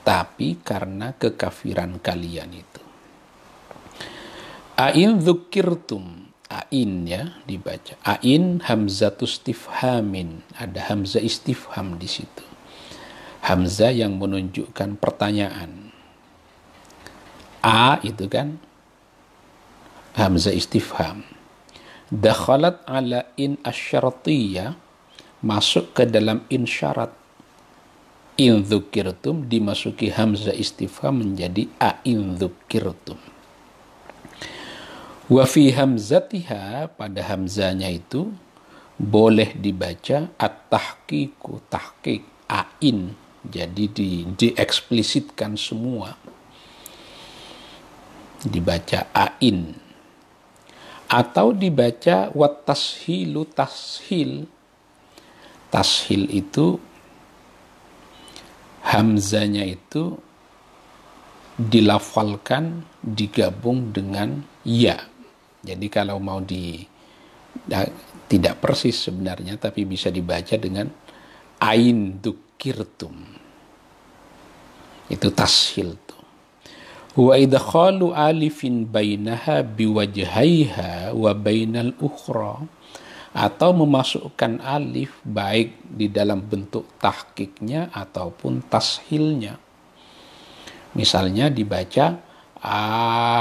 [0.05, 2.83] tapi karena kekafiran kalian itu.
[4.77, 7.95] Ain dzukirtum Ain ya dibaca.
[8.03, 10.43] Ain hamzatus istifhamin.
[10.59, 12.43] Ada hamzah istifham di situ.
[13.47, 15.95] Hamzah yang menunjukkan pertanyaan.
[17.63, 18.59] A itu kan
[20.19, 21.23] hamzah istifham.
[22.11, 24.75] Dakhalat ala in asyartiyah
[25.39, 27.15] masuk ke dalam insyarat
[28.35, 33.17] in dzukirtum dimasuki hamzah istifham menjadi a in dzukirtum
[35.31, 38.35] wa fi hamzatiha pada hamzanya itu
[38.99, 43.15] boleh dibaca at-tahqiqu tahqiq ain.
[43.41, 46.13] Jadi di dieksplisitkan semua.
[48.43, 49.73] Dibaca ain.
[51.09, 54.45] Atau dibaca wat tashilu tashil.
[55.71, 56.77] Tashil itu
[58.85, 60.19] hamzanya itu
[61.57, 65.10] dilafalkan digabung dengan ya.
[65.61, 66.81] Jadi kalau mau di
[67.69, 67.85] ya,
[68.25, 70.89] tidak persis sebenarnya tapi bisa dibaca dengan
[71.61, 73.15] ain dukirtum.
[75.11, 76.21] Itu tashil tuh.
[77.11, 82.63] Wa idkhalu alifin bainaha biwajhaiha wa bainal ukhra
[83.31, 89.59] atau memasukkan alif baik di dalam bentuk tahkiknya ataupun tashilnya.
[90.95, 92.19] Misalnya dibaca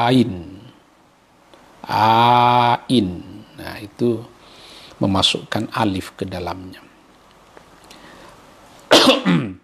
[0.06, 0.69] ain.
[1.88, 3.08] Ain.
[3.56, 4.20] Nah, itu
[5.00, 6.84] memasukkan alif ke dalamnya.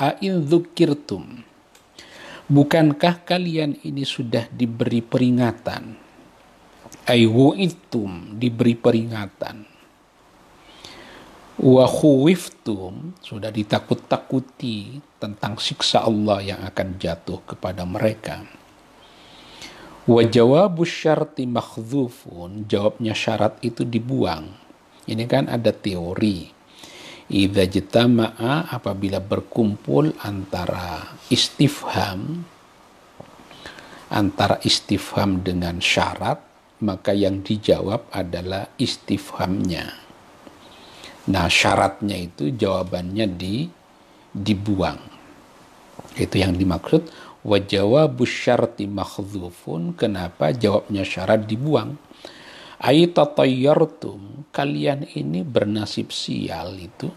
[0.00, 1.44] Ain dzukirtum.
[2.46, 5.98] Bukankah kalian ini sudah diberi peringatan?
[7.06, 9.66] Aiwu'itum diberi peringatan.
[11.56, 18.44] Wa khuwiftum sudah ditakut-takuti tentang siksa Allah yang akan jatuh kepada mereka.
[20.06, 24.54] Wa jawabu syarti makhdhufun, jawabnya syarat itu dibuang.
[25.06, 26.54] Ini kan ada teori.
[27.26, 32.46] Idza jitama'a apabila berkumpul antara istifham
[34.06, 36.38] antara istifham dengan syarat
[36.82, 39.96] maka yang dijawab adalah istifhamnya.
[41.26, 43.66] Nah, syaratnya itu jawabannya di
[44.30, 45.00] dibuang.
[46.14, 49.94] Itu yang dimaksud wa jawabu syarti makhdhufun.
[49.94, 51.94] Kenapa jawabnya syarat dibuang?
[52.82, 57.08] Aitatayyartum, kalian ini bernasib sial itu.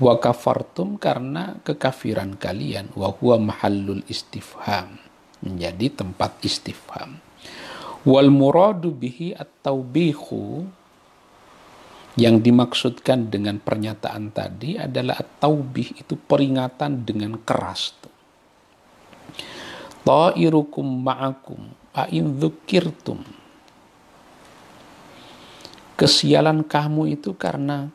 [0.00, 2.90] Wa kafartum karena kekafiran kalian.
[2.96, 4.96] Wa huwa mahallul istifham.
[5.44, 7.20] Menjadi tempat istifham.
[8.04, 10.66] Wal muradu bihi at-taubihu
[12.20, 17.96] yang dimaksudkan dengan pernyataan tadi adalah at-taubih itu peringatan dengan keras.
[20.04, 23.24] Ta'irukum ma'akum a'in dzukirtum.
[25.96, 27.88] Kesialan kamu itu karena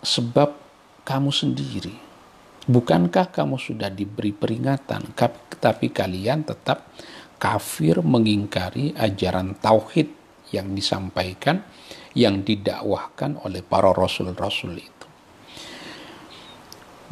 [0.00, 0.56] sebab
[1.04, 1.94] kamu sendiri.
[2.62, 5.12] Bukankah kamu sudah diberi peringatan,
[5.58, 6.88] tapi kalian tetap
[7.42, 10.08] kafir mengingkari ajaran tauhid
[10.54, 11.66] yang disampaikan
[12.14, 15.01] yang didakwahkan oleh para rasul-rasul itu.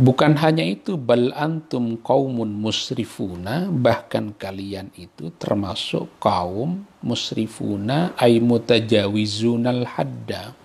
[0.01, 9.85] Bukan hanya itu, bal antum kaumun musrifuna, bahkan kalian itu termasuk kaum musrifuna ay mutajawizunal
[9.85, 10.57] hadda.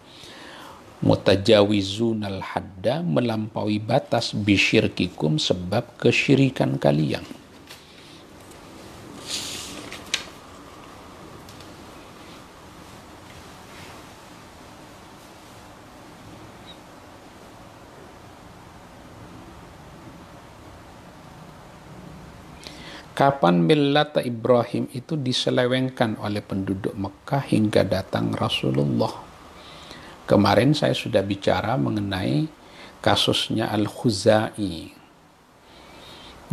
[1.04, 7.28] Mutajawizunal hadda melampaui batas bisyirkikum sebab kesyirikan kalian.
[23.16, 29.24] Kapan millata Ibrahim itu diselewengkan oleh penduduk Mekah hingga datang Rasulullah.
[30.28, 32.44] Kemarin saya sudah bicara mengenai
[33.00, 34.92] kasusnya Al-Khuzai.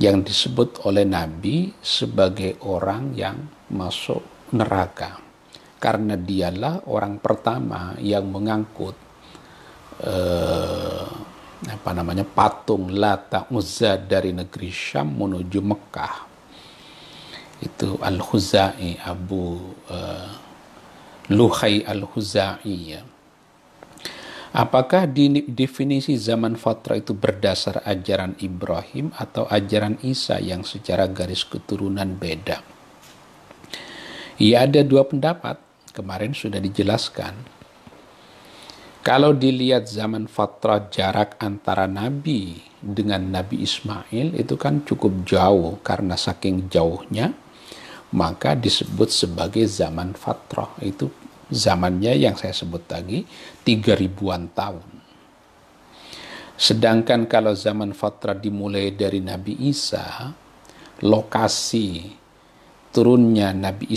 [0.01, 3.37] yang disebut oleh Nabi sebagai orang yang
[3.77, 5.21] masuk neraka
[5.77, 8.97] karena dialah orang pertama yang mengangkut
[10.01, 11.07] eh,
[11.69, 16.32] apa namanya patung Lata Uzza dari negeri Syam menuju Mekah
[17.63, 20.29] itu Al-Khuzai Abu uh,
[21.31, 23.03] Luhai Al-Khuzai ya.
[24.53, 25.09] Apakah
[25.49, 32.61] definisi zaman fatra itu berdasar ajaran Ibrahim atau ajaran Isa yang secara garis keturunan beda?
[34.37, 35.57] Ya ada dua pendapat,
[35.97, 37.33] kemarin sudah dijelaskan.
[39.01, 46.15] Kalau dilihat zaman fatra jarak antara Nabi dengan Nabi Ismail itu kan cukup jauh karena
[46.15, 47.35] saking jauhnya
[48.13, 50.73] maka disebut sebagai zaman fatrah.
[50.85, 51.09] Itu
[51.49, 53.25] zamannya yang saya sebut tadi
[53.65, 54.85] tiga ribuan tahun.
[56.57, 60.31] Sedangkan kalau zaman fatrah dimulai dari Nabi Isa
[61.03, 62.15] lokasi
[62.95, 63.91] turunnya Nabi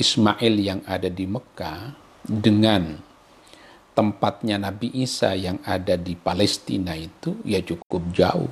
[0.00, 1.94] Ismail yang ada di Mekah
[2.24, 2.98] dengan
[3.92, 8.50] tempatnya Nabi Isa yang ada di Palestina itu ya cukup jauh.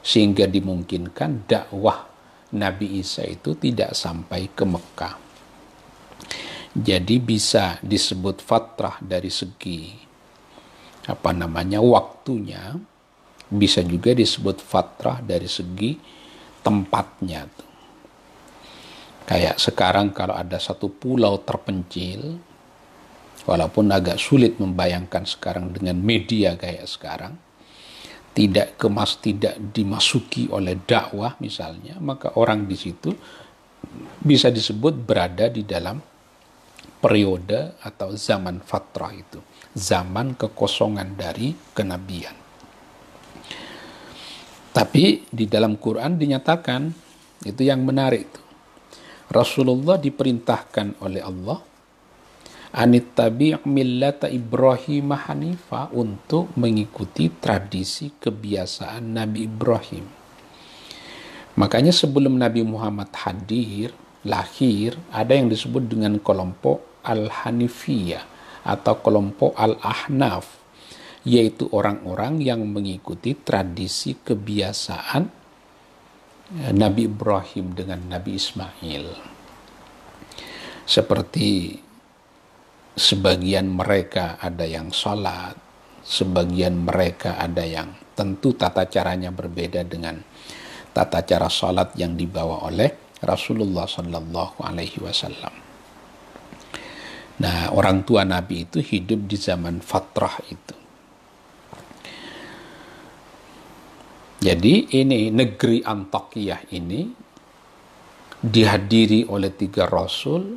[0.00, 2.09] Sehingga dimungkinkan dakwah
[2.50, 5.14] Nabi Isa itu tidak sampai ke Mekah.
[6.70, 9.90] Jadi bisa disebut fatrah dari segi
[11.10, 12.78] apa namanya waktunya,
[13.50, 15.98] bisa juga disebut fatrah dari segi
[16.62, 17.50] tempatnya.
[19.26, 22.38] Kayak sekarang kalau ada satu pulau terpencil,
[23.46, 27.34] walaupun agak sulit membayangkan sekarang dengan media kayak sekarang,
[28.40, 33.12] tidak kemas tidak dimasuki oleh dakwah misalnya maka orang di situ
[34.24, 36.00] bisa disebut berada di dalam
[37.04, 39.40] periode atau zaman fatrah itu
[39.76, 42.36] zaman kekosongan dari kenabian.
[44.70, 46.82] Tapi di dalam Quran dinyatakan
[47.44, 48.42] itu yang menarik itu
[49.30, 51.58] Rasulullah diperintahkan oleh Allah
[52.70, 60.06] anit tabi' millata Ibrahim Hanifa untuk mengikuti tradisi kebiasaan Nabi Ibrahim.
[61.58, 63.90] Makanya sebelum Nabi Muhammad hadir,
[64.22, 68.24] lahir, ada yang disebut dengan kelompok Al-Hanifiyah
[68.62, 70.46] atau kelompok Al-Ahnaf,
[71.26, 75.22] yaitu orang-orang yang mengikuti tradisi kebiasaan
[76.54, 79.04] eh, Nabi Ibrahim dengan Nabi Ismail.
[80.86, 81.76] Seperti
[82.96, 85.54] sebagian mereka ada yang sholat,
[86.02, 90.18] sebagian mereka ada yang tentu tata caranya berbeda dengan
[90.90, 95.54] tata cara sholat yang dibawa oleh Rasulullah Sallallahu Alaihi Wasallam.
[97.40, 100.76] Nah, orang tua Nabi itu hidup di zaman fatrah itu.
[104.40, 107.12] Jadi ini negeri Antakiyah ini
[108.40, 110.56] dihadiri oleh tiga rasul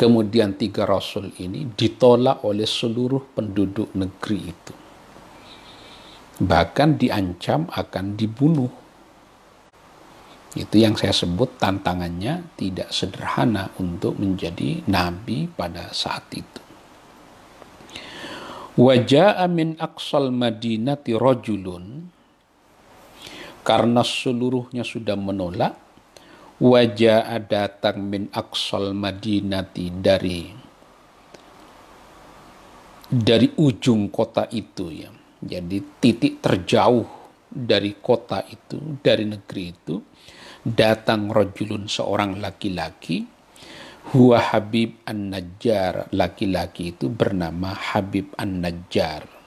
[0.00, 4.72] Kemudian tiga rasul ini ditolak oleh seluruh penduduk negeri itu.
[6.40, 8.72] Bahkan diancam akan dibunuh.
[10.56, 16.62] Itu yang saya sebut tantangannya tidak sederhana untuk menjadi nabi pada saat itu.
[18.80, 22.08] Wajah min aqsal madinati rajulun
[23.60, 25.89] karena seluruhnya sudah menolak
[26.60, 30.52] wajah datang min aksal madinati dari
[33.08, 35.10] dari ujung kota itu ya.
[35.40, 37.08] Jadi titik terjauh
[37.48, 39.96] dari kota itu dari negeri itu
[40.60, 43.24] datang rojulun seorang laki-laki.
[44.12, 49.39] Huwa Habib An-Najjar laki-laki itu bernama Habib An-Najjar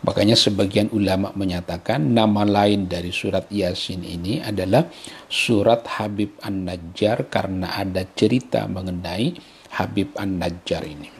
[0.00, 4.88] Makanya sebagian ulama menyatakan nama lain dari surat Yasin ini adalah
[5.28, 9.36] surat Habib An-Najjar karena ada cerita mengenai
[9.76, 11.10] Habib An-Najjar ini.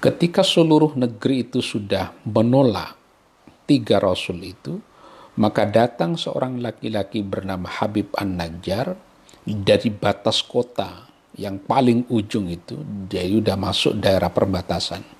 [0.00, 2.96] Ketika seluruh negeri itu sudah menolak
[3.68, 4.80] tiga rasul itu,
[5.36, 8.96] maka datang seorang laki-laki bernama Habib An-Najjar
[9.44, 11.04] dari batas kota
[11.36, 15.17] yang paling ujung itu, dia sudah masuk daerah perbatasan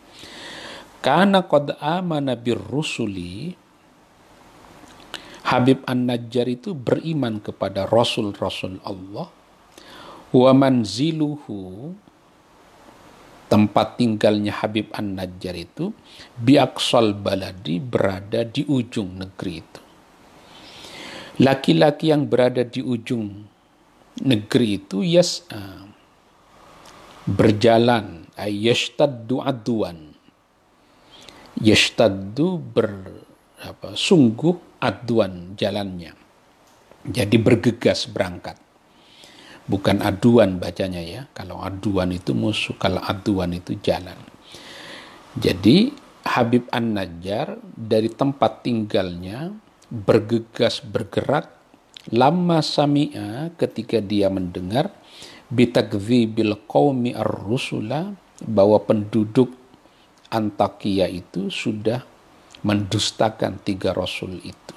[0.98, 2.34] karena qad amana
[2.70, 3.54] rusuli
[5.48, 9.32] Habib An-Najjar itu beriman kepada Rasul-Rasul Allah.
[10.28, 11.96] Wa manziluhu
[13.48, 15.96] tempat tinggalnya Habib An-Najjar itu
[16.36, 19.80] biaksal baladi berada di ujung negeri itu.
[21.40, 23.48] Laki-laki yang berada di ujung
[24.20, 25.88] negeri itu yas'a
[27.24, 30.07] berjalan ayyashtaddu aduan
[31.58, 32.90] yashtaddu ber
[33.58, 36.14] apa, sungguh aduan jalannya.
[37.08, 38.58] Jadi bergegas berangkat.
[39.68, 41.28] Bukan aduan bacanya ya.
[41.36, 44.16] Kalau aduan itu musuh, kalau aduan itu jalan.
[45.36, 45.92] Jadi
[46.24, 49.52] Habib An-Najjar dari tempat tinggalnya
[49.88, 51.52] bergegas bergerak
[52.12, 54.92] lama sami'a ketika dia mendengar
[55.48, 58.12] bitakdzibil qaumi ar-rusula
[58.44, 59.57] bahwa penduduk
[60.28, 62.04] Antakia itu sudah
[62.60, 64.76] mendustakan tiga rasul itu.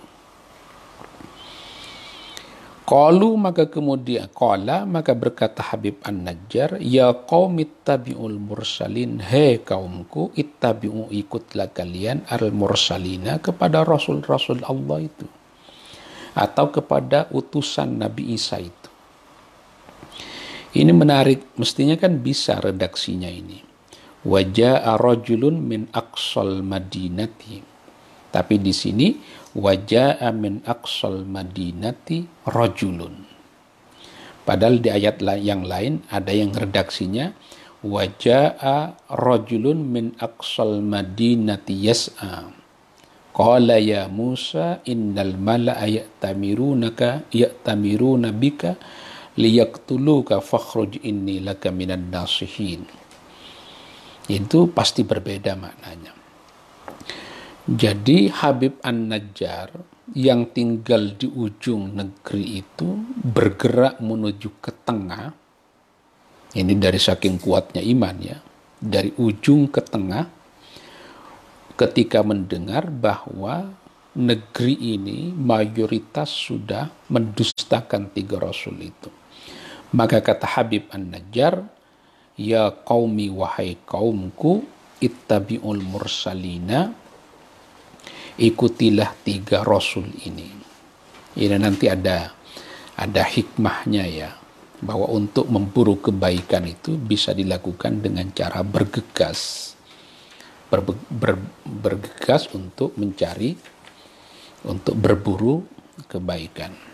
[2.92, 11.08] Qalu maka kemudian qala maka berkata Habib An-Najjar ya qaum ittabi'ul mursalin he kaumku ittabi'u
[11.08, 15.24] ikutlah kalian al mursalina kepada rasul-rasul Allah itu
[16.36, 18.92] atau kepada utusan Nabi Isa itu.
[20.72, 23.71] Ini menarik, mestinya kan bisa redaksinya ini.
[24.22, 27.58] Wajah rajulun min aqsal madinati.
[28.30, 29.18] Tapi di sini
[29.58, 33.28] wajah min aqsal madinati rajulun.
[34.46, 37.34] Padahal di ayat yang lain ada yang redaksinya
[37.82, 42.54] wajaa rajulun min aqsal madinati yas'a.
[43.34, 48.78] Qala ya Musa innal mala'a ya'tamirunaka ya'tamiruna bika
[49.34, 53.01] liyaqtuluka fakhruj inni laka minan nasihin.
[54.32, 56.16] Itu pasti berbeda maknanya.
[57.68, 59.76] Jadi Habib An-Najjar
[60.16, 65.36] yang tinggal di ujung negeri itu bergerak menuju ke tengah.
[66.56, 68.40] Ini dari saking kuatnya iman ya.
[68.80, 70.26] Dari ujung ke tengah
[71.76, 73.68] ketika mendengar bahwa
[74.16, 79.12] negeri ini mayoritas sudah mendustakan tiga rasul itu.
[79.92, 81.68] Maka kata Habib An-Najjar,
[82.40, 84.64] Ya qaumi wahai kaumku,
[85.04, 86.96] ittabi'ul mursalina,
[88.40, 90.48] ikutilah tiga rasul ini.
[91.38, 92.32] Ini nanti ada
[92.96, 94.30] ada hikmahnya ya
[94.82, 99.72] bahwa untuk memburu kebaikan itu bisa dilakukan dengan cara bergegas
[100.72, 101.36] ber, ber,
[101.68, 103.54] bergegas untuk mencari
[104.64, 105.62] untuk berburu
[106.08, 106.91] kebaikan.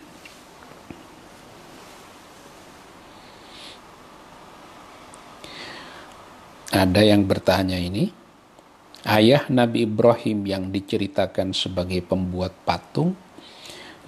[6.67, 8.11] Ada yang bertanya ini,
[9.07, 13.15] ayah Nabi Ibrahim yang diceritakan sebagai pembuat patung,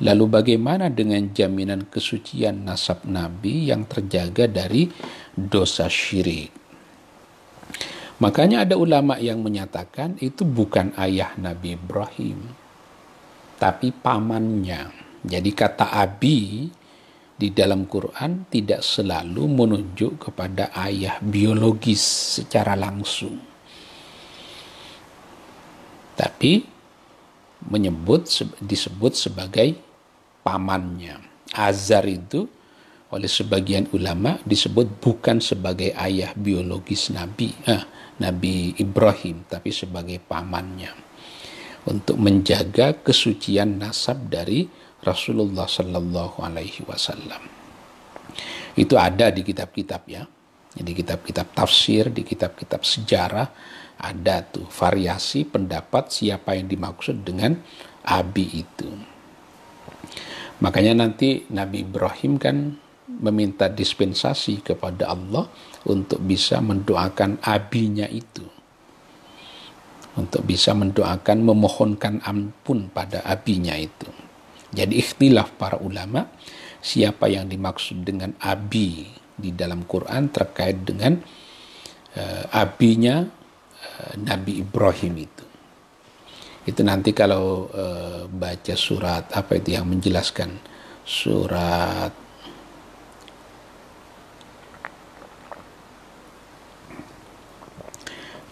[0.04, 4.92] lalu bagaimana dengan jaminan kesucian nasab Nabi yang terjaga dari
[5.32, 6.52] dosa syirik?
[8.20, 12.44] Makanya ada ulama yang menyatakan itu bukan ayah Nabi Ibrahim,
[13.56, 14.92] tapi pamannya.
[15.24, 16.68] Jadi kata abi
[17.40, 22.04] di dalam Quran tidak selalu menunjuk kepada ayah biologis
[22.36, 23.40] secara langsung
[26.20, 26.68] tapi
[27.72, 28.28] menyebut
[28.60, 29.72] disebut sebagai
[30.44, 31.16] pamannya.
[31.56, 32.44] Azar itu
[33.10, 37.82] oleh sebagian ulama disebut bukan sebagai ayah biologis Nabi, eh,
[38.20, 41.08] Nabi Ibrahim, tapi sebagai pamannya
[41.88, 44.68] untuk menjaga kesucian nasab dari
[45.04, 47.40] Rasulullah Sallallahu Alaihi Wasallam.
[48.76, 50.24] Itu ada di kitab-kitab ya,
[50.76, 53.48] di kitab-kitab tafsir, di kitab-kitab sejarah
[54.00, 57.60] ada tuh variasi pendapat siapa yang dimaksud dengan
[58.08, 58.88] abi itu.
[60.64, 62.80] Makanya nanti Nabi Ibrahim kan
[63.10, 65.52] meminta dispensasi kepada Allah
[65.88, 68.44] untuk bisa mendoakan abinya itu.
[70.16, 74.29] Untuk bisa mendoakan memohonkan ampun pada abinya itu.
[74.70, 76.30] Jadi ikhtilaf para ulama
[76.80, 81.18] siapa yang dimaksud dengan abi di dalam Quran terkait dengan
[82.16, 83.40] uh, abinya
[84.20, 85.46] Nabi Ibrahim itu.
[86.68, 90.54] Itu nanti kalau uh, baca surat apa itu yang menjelaskan
[91.02, 92.14] surat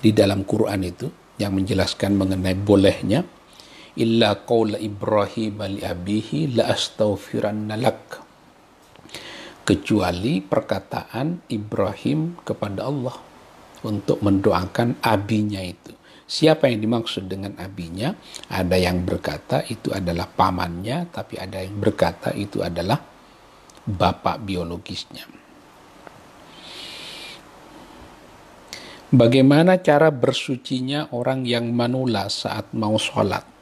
[0.02, 1.08] di dalam Quran itu
[1.38, 3.22] yang menjelaskan mengenai bolehnya
[3.98, 8.28] illa qaula Ibrahim li abihi la astaghfiranna lak
[9.68, 13.18] kecuali perkataan Ibrahim kepada Allah
[13.84, 15.92] untuk mendoakan abinya itu.
[16.28, 18.16] Siapa yang dimaksud dengan abinya?
[18.52, 23.00] Ada yang berkata itu adalah pamannya, tapi ada yang berkata itu adalah
[23.88, 25.24] bapak biologisnya.
[29.08, 33.57] Bagaimana cara bersucinya orang yang manula saat mau sholat?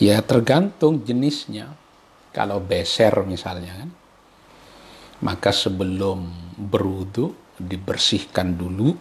[0.00, 1.76] Ya tergantung jenisnya.
[2.32, 3.90] Kalau beser misalnya kan,
[5.20, 8.96] maka sebelum berwudu dibersihkan dulu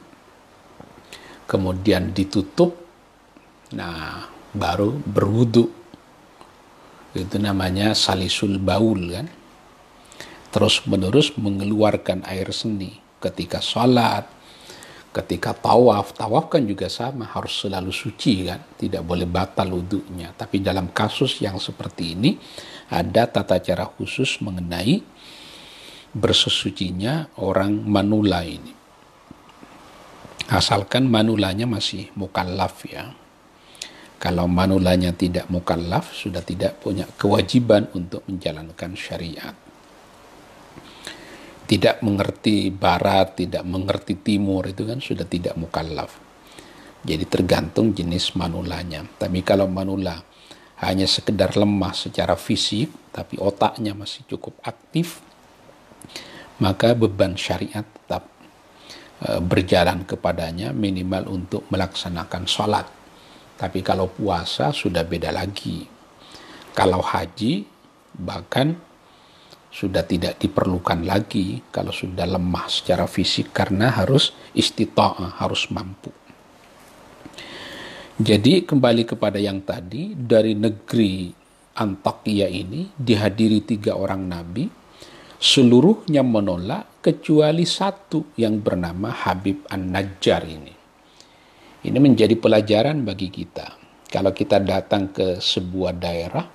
[1.47, 2.75] kemudian ditutup,
[3.71, 5.71] nah baru berwudu.
[7.15, 9.27] Itu namanya salisul baul kan.
[10.51, 14.27] Terus menerus mengeluarkan air seni ketika sholat,
[15.11, 16.15] ketika tawaf.
[16.15, 18.63] Tawaf kan juga sama, harus selalu suci kan.
[18.63, 20.33] Tidak boleh batal wudhunya.
[20.35, 22.39] Tapi dalam kasus yang seperti ini,
[22.91, 25.03] ada tata cara khusus mengenai
[26.11, 28.75] bersesucinya orang manula ini.
[30.51, 33.15] Asalkan manulanya masih mukallaf ya.
[34.21, 39.55] Kalau manulanya tidak mukallaf, sudah tidak punya kewajiban untuk menjalankan syariat.
[41.71, 46.19] Tidak mengerti barat, tidak mengerti timur, itu kan sudah tidak mukallaf.
[47.01, 49.07] Jadi tergantung jenis manulanya.
[49.07, 50.19] Tapi kalau manula
[50.83, 55.23] hanya sekedar lemah secara fisik, tapi otaknya masih cukup aktif,
[56.59, 58.27] maka beban syariat tetap
[59.23, 62.85] e, berjalan kepadanya minimal untuk melaksanakan sholat.
[63.57, 65.85] Tapi kalau puasa sudah beda lagi.
[66.73, 67.65] Kalau haji
[68.17, 68.77] bahkan
[69.71, 76.11] sudah tidak diperlukan lagi kalau sudah lemah secara fisik karena harus istita'ah, harus mampu.
[78.21, 81.33] Jadi kembali kepada yang tadi dari negeri
[81.71, 84.67] Antakya ini dihadiri tiga orang nabi
[85.41, 90.73] seluruhnya menolak kecuali satu yang bernama Habib An-Najjar ini.
[91.81, 93.73] Ini menjadi pelajaran bagi kita.
[94.05, 96.45] Kalau kita datang ke sebuah daerah,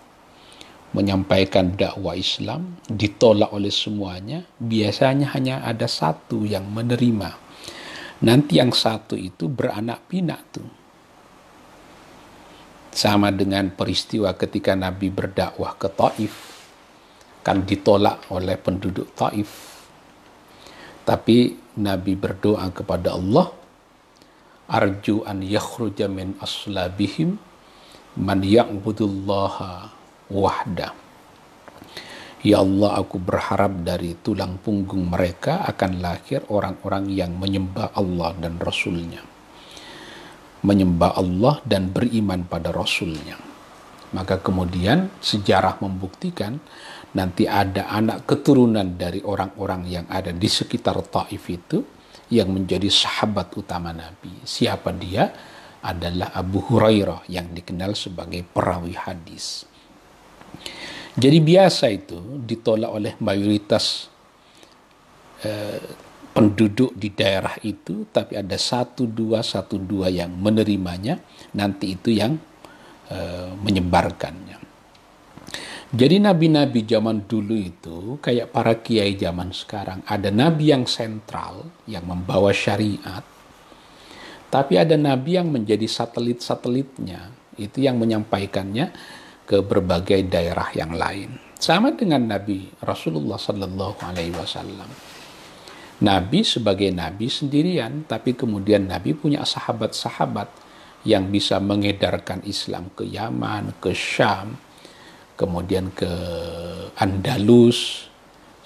[0.97, 7.37] menyampaikan dakwah Islam, ditolak oleh semuanya, biasanya hanya ada satu yang menerima.
[8.25, 10.65] Nanti yang satu itu beranak pinak tuh.
[12.97, 16.35] Sama dengan peristiwa ketika Nabi berdakwah ke Taif,
[17.45, 19.77] akan ditolak oleh penduduk Taif.
[21.05, 23.53] Tapi Nabi berdoa kepada Allah,
[24.67, 27.37] arju an yakhruja min aslabihim
[28.17, 29.96] man ya'budullaha
[30.31, 30.97] wahda.
[32.47, 38.63] Ya Allah, aku berharap dari tulang punggung mereka akan lahir orang-orang yang menyembah Allah dan
[38.63, 39.19] Rasulnya.
[40.63, 43.35] Menyembah Allah dan beriman pada Rasulnya.
[44.15, 46.63] Maka kemudian sejarah membuktikan
[47.19, 51.83] nanti ada anak keturunan dari orang-orang yang ada di sekitar Taif itu
[52.31, 54.47] yang menjadi sahabat utama Nabi.
[54.47, 55.35] Siapa dia?
[55.83, 59.67] Adalah Abu Hurairah yang dikenal sebagai perawi hadis.
[61.17, 64.13] Jadi biasa itu ditolak oleh mayoritas
[65.41, 65.81] eh,
[66.37, 71.17] penduduk di daerah itu, tapi ada satu dua satu dua yang menerimanya,
[71.57, 72.37] nanti itu yang
[73.09, 74.61] eh, menyebarkannya.
[75.97, 80.05] Jadi nabi-nabi zaman dulu itu kayak para kiai zaman sekarang.
[80.05, 83.25] Ada nabi yang sentral yang membawa syariat.
[84.53, 87.33] Tapi ada nabi yang menjadi satelit-satelitnya.
[87.57, 88.93] Itu yang menyampaikannya
[89.47, 91.39] ke berbagai daerah yang lain.
[91.57, 94.91] Sama dengan Nabi Rasulullah Sallallahu Alaihi Wasallam.
[95.97, 100.53] Nabi sebagai nabi sendirian, tapi kemudian Nabi punya sahabat-sahabat
[101.09, 104.61] yang bisa mengedarkan Islam ke Yaman, ke Syam,
[105.41, 106.11] kemudian ke
[107.01, 108.13] Andalus,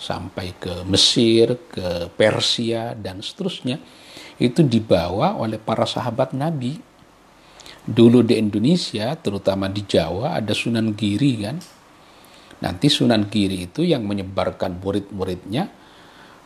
[0.01, 3.79] sampai ke Mesir, ke Persia, dan seterusnya,
[4.41, 6.90] itu dibawa oleh para sahabat Nabi.
[7.81, 11.57] Dulu di Indonesia, terutama di Jawa, ada Sunan Giri kan.
[12.61, 15.65] Nanti Sunan Giri itu yang menyebarkan murid-muridnya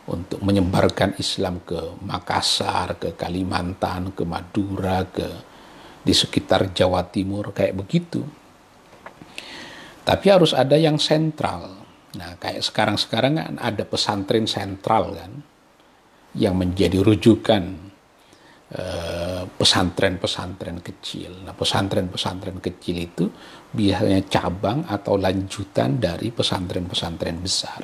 [0.07, 5.27] untuk menyebarkan Islam ke Makassar, ke Kalimantan, ke Madura, ke
[6.05, 8.21] di sekitar Jawa Timur kayak begitu.
[10.05, 11.81] Tapi harus ada yang sentral.
[12.15, 15.31] Nah, kayak sekarang-sekarang kan ada pesantren sentral kan,
[16.37, 17.84] yang menjadi rujukan
[19.55, 21.45] pesantren-pesantren kecil.
[21.45, 23.25] Nah, pesantren-pesantren kecil itu
[23.71, 27.81] biasanya cabang atau lanjutan dari pesantren-pesantren besar.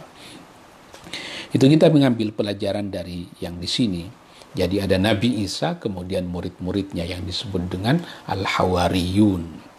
[1.51, 4.03] Itu kita mengambil pelajaran dari yang di sini.
[4.51, 9.71] Jadi ada Nabi Isa, kemudian murid-muridnya yang disebut dengan Al-Hawariyun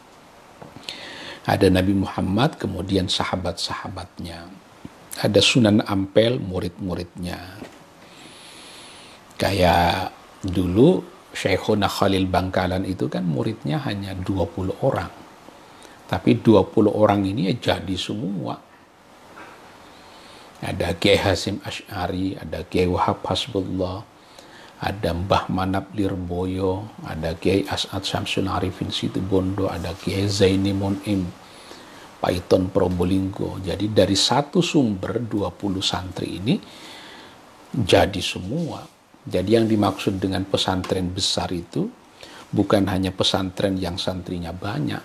[1.42, 4.46] ada Nabi Muhammad, kemudian sahabat-sahabatnya.
[5.18, 7.58] Ada Sunan Ampel, murid-muridnya.
[9.42, 15.08] Kayak dulu Syekhuna Khalil Bangkalan itu kan muridnya hanya 20 orang.
[16.04, 18.60] Tapi 20 orang ini ya jadi semua.
[20.62, 24.04] Ada Kiai Hasim Ash'ari, ada Kiai Wahab Hasbullah,
[24.78, 28.92] ada Mbah Manap Lirboyo, ada Kiai As'ad Syamsul Arifin
[29.24, 31.26] Bondo, ada Kiai Zaini Munim,
[32.22, 33.58] Paiton Probolinggo.
[33.58, 36.54] Jadi dari satu sumber 20 santri ini
[37.74, 38.91] jadi semua.
[39.22, 41.86] Jadi yang dimaksud dengan pesantren besar itu
[42.50, 45.00] bukan hanya pesantren yang santrinya banyak,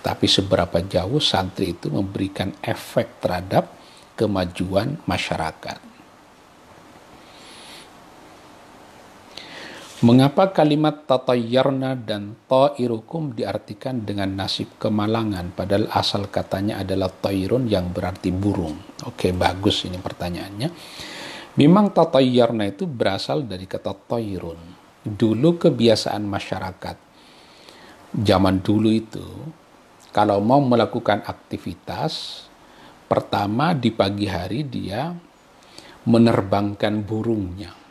[0.00, 3.68] tapi seberapa jauh santri itu memberikan efek terhadap
[4.16, 5.94] kemajuan masyarakat.
[10.04, 17.88] Mengapa kalimat tatayyarna dan ta'irukum diartikan dengan nasib kemalangan padahal asal katanya adalah ta'irun yang
[17.88, 18.76] berarti burung.
[19.08, 20.68] Oke, bagus ini pertanyaannya.
[21.54, 24.60] Memang tatayyarna itu berasal dari kata ta'irun.
[25.04, 26.96] Dulu kebiasaan masyarakat
[28.14, 29.26] zaman dulu itu
[30.14, 32.46] kalau mau melakukan aktivitas
[33.10, 35.12] pertama di pagi hari dia
[36.06, 37.84] menerbangkan burungnya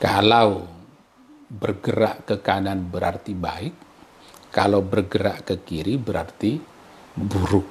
[0.00, 0.64] kalau
[1.50, 3.74] bergerak ke kanan berarti baik,
[4.48, 6.56] kalau bergerak ke kiri berarti
[7.12, 7.68] buruk.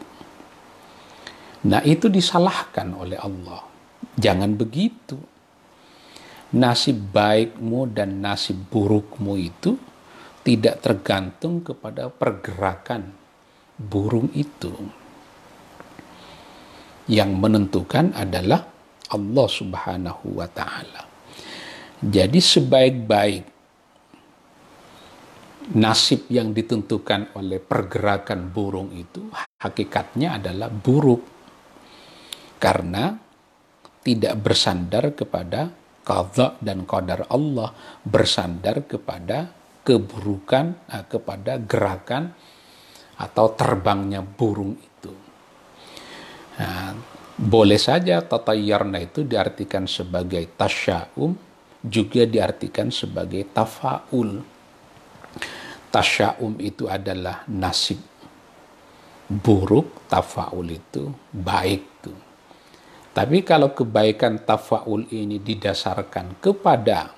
[1.65, 3.65] Nah, itu disalahkan oleh Allah.
[4.19, 5.15] Jangan begitu.
[6.59, 9.79] Nasib baikmu dan nasib burukmu itu
[10.43, 13.15] tidak tergantung kepada pergerakan
[13.79, 14.73] burung itu.
[17.07, 18.65] Yang menentukan adalah
[19.09, 21.01] Allah Subhanahu wa Ta'ala.
[22.03, 23.43] Jadi sebaik-baik
[25.79, 29.29] nasib yang ditentukan oleh pergerakan burung itu
[29.61, 31.21] hakikatnya adalah buruk
[32.57, 33.28] karena
[34.09, 35.69] tidak bersandar kepada
[36.01, 37.69] qadha dan qadar Allah
[38.01, 39.53] bersandar kepada
[39.85, 42.33] keburukan eh, kepada gerakan
[43.21, 45.13] atau terbangnya burung itu
[46.57, 46.97] nah,
[47.37, 51.31] boleh saja tatayyarna itu diartikan sebagai tasya'um
[51.79, 54.43] juga diartikan sebagai tafaul.
[55.89, 57.97] Tasya'um itu adalah nasib
[59.29, 62.19] buruk, tafaul itu baik tuh.
[63.09, 67.09] Tapi kalau kebaikan tafaul ini didasarkan kepada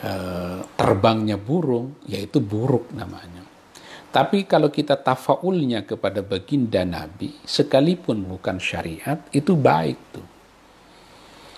[0.00, 3.42] uh, terbangnya burung, yaitu buruk namanya.
[4.14, 10.28] Tapi kalau kita tafaulnya kepada baginda Nabi, sekalipun bukan syariat, itu baik tuh.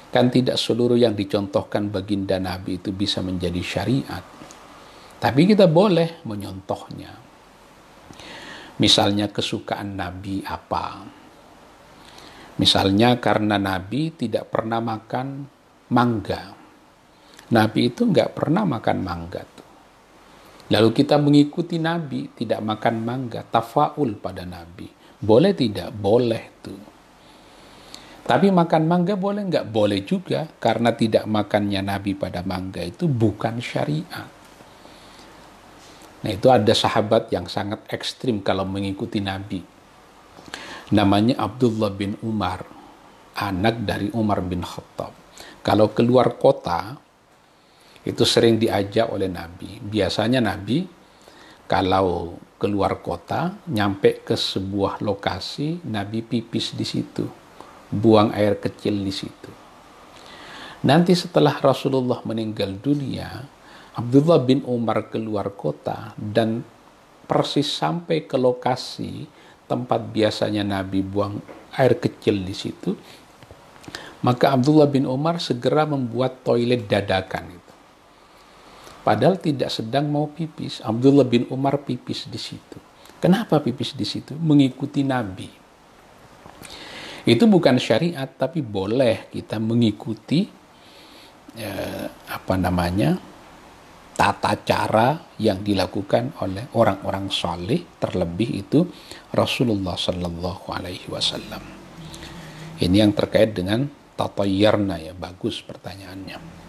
[0.09, 4.25] Kan tidak seluruh yang dicontohkan baginda Nabi itu bisa menjadi syariat.
[5.21, 7.13] Tapi kita boleh menyontohnya.
[8.81, 11.16] Misalnya kesukaan Nabi apa?
[12.57, 15.45] Misalnya karena Nabi tidak pernah makan
[15.93, 16.57] mangga.
[17.53, 19.71] Nabi itu nggak pernah makan mangga tuh.
[20.73, 24.91] Lalu kita mengikuti Nabi tidak makan mangga, tafaul pada Nabi.
[25.21, 25.95] Boleh tidak?
[25.95, 26.83] Boleh tuh.
[28.27, 29.67] Tapi makan mangga boleh nggak?
[29.71, 34.27] Boleh juga, karena tidak makannya Nabi pada mangga itu bukan syariat.
[36.27, 39.76] Nah itu ada sahabat yang sangat ekstrim kalau mengikuti Nabi.
[40.95, 42.63] Namanya Abdullah bin Umar,
[43.35, 45.11] anak dari Umar bin Khattab.
[45.67, 46.95] Kalau keluar kota,
[48.07, 49.83] itu sering diajak oleh Nabi.
[49.83, 50.87] Biasanya Nabi
[51.67, 57.27] kalau keluar kota, nyampe ke sebuah lokasi, Nabi pipis di situ
[57.91, 59.51] buang air kecil di situ.
[60.87, 63.43] Nanti setelah Rasulullah meninggal dunia,
[63.99, 66.63] Abdullah bin Umar keluar kota dan
[67.27, 69.27] persis sampai ke lokasi
[69.67, 71.43] tempat biasanya Nabi buang
[71.77, 72.97] air kecil di situ,
[74.25, 77.75] maka Abdullah bin Umar segera membuat toilet dadakan itu.
[79.07, 82.79] Padahal tidak sedang mau pipis, Abdullah bin Umar pipis di situ.
[83.23, 84.35] Kenapa pipis di situ?
[84.35, 85.67] Mengikuti Nabi
[87.27, 90.47] itu bukan syariat, tapi boleh kita mengikuti
[91.59, 93.19] eh, apa namanya
[94.17, 98.89] tata cara yang dilakukan oleh orang-orang saleh, terlebih itu
[99.37, 101.61] Rasulullah Sallallahu Alaihi Wasallam.
[102.81, 103.85] Ini yang terkait dengan
[104.17, 106.65] tata yarna ya, bagus pertanyaannya.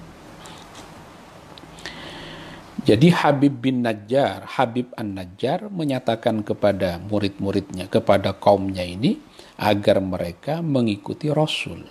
[2.88, 9.20] Jadi Habib bin Najjar, Habib An-Najjar menyatakan kepada murid-muridnya, kepada kaumnya ini,
[9.60, 11.84] agar mereka mengikuti Rasul.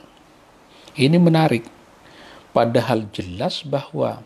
[0.97, 1.69] Ini menarik,
[2.57, 4.25] padahal jelas bahwa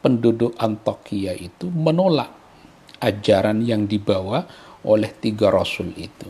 [0.00, 2.32] penduduk Antokia itu menolak
[3.00, 4.44] ajaran yang dibawa
[4.84, 6.28] oleh tiga Rasul itu.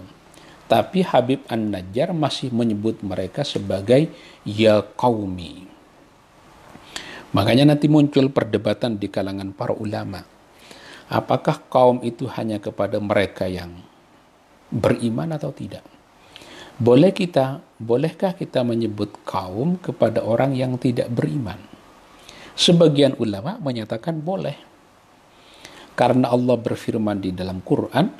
[0.70, 4.06] Tapi Habib An-Najjar masih menyebut mereka sebagai
[4.46, 5.66] ya kaumi.
[7.34, 10.22] Makanya nanti muncul perdebatan di kalangan para ulama.
[11.10, 13.82] Apakah kaum itu hanya kepada mereka yang
[14.70, 15.82] beriman atau tidak?
[16.78, 21.69] Boleh kita, bolehkah kita menyebut kaum kepada orang yang tidak beriman?
[22.61, 24.52] Sebagian ulama menyatakan boleh.
[25.96, 28.12] Karena Allah berfirman di dalam Quran,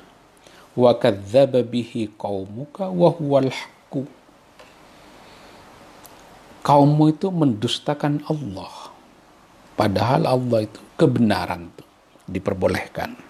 [0.73, 4.09] "Wa kadzdzaba bihi qaumuka wa huwal haqqu."
[6.65, 8.97] Kaummu itu mendustakan Allah.
[9.77, 11.85] Padahal Allah itu kebenaran itu
[12.25, 13.21] diperbolehkan.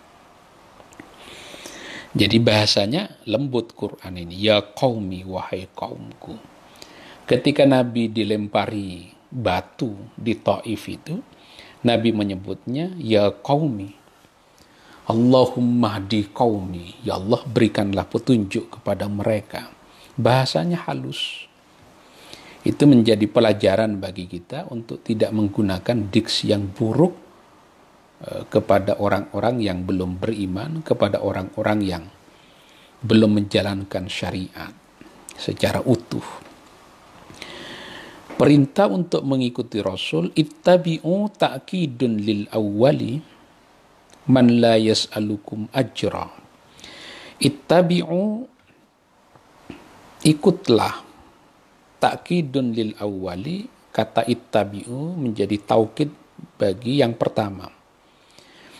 [2.14, 4.46] Jadi bahasanya lembut Quran ini.
[4.46, 6.38] Ya qaumi wahai kaumku.
[7.26, 11.22] Ketika Nabi dilempari batu di Taif itu,
[11.86, 13.96] Nabi menyebutnya ya qaumi.
[15.08, 17.02] Allahumma di qaumi.
[17.02, 19.72] Ya Allah berikanlah petunjuk kepada mereka.
[20.14, 21.48] Bahasanya halus.
[22.60, 27.16] Itu menjadi pelajaran bagi kita untuk tidak menggunakan diksi yang buruk
[28.28, 32.04] eh, kepada orang-orang yang belum beriman, kepada orang-orang yang
[33.00, 34.76] belum menjalankan syariat
[35.40, 36.49] secara utuh.
[38.40, 43.20] Perintah untuk mengikuti Rasul ittabi'u ta'kidun lil awwali
[44.32, 46.24] man la yas'alukum ajra.
[47.36, 48.48] Ittabi'u
[50.24, 51.04] ikutlah
[52.00, 56.08] takkidun lil awwali kata ittabi'u menjadi taukid
[56.56, 57.68] bagi yang pertama.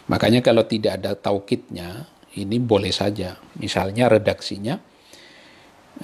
[0.09, 2.09] Makanya kalau tidak ada taukidnya,
[2.41, 3.37] ini boleh saja.
[3.61, 4.81] Misalnya redaksinya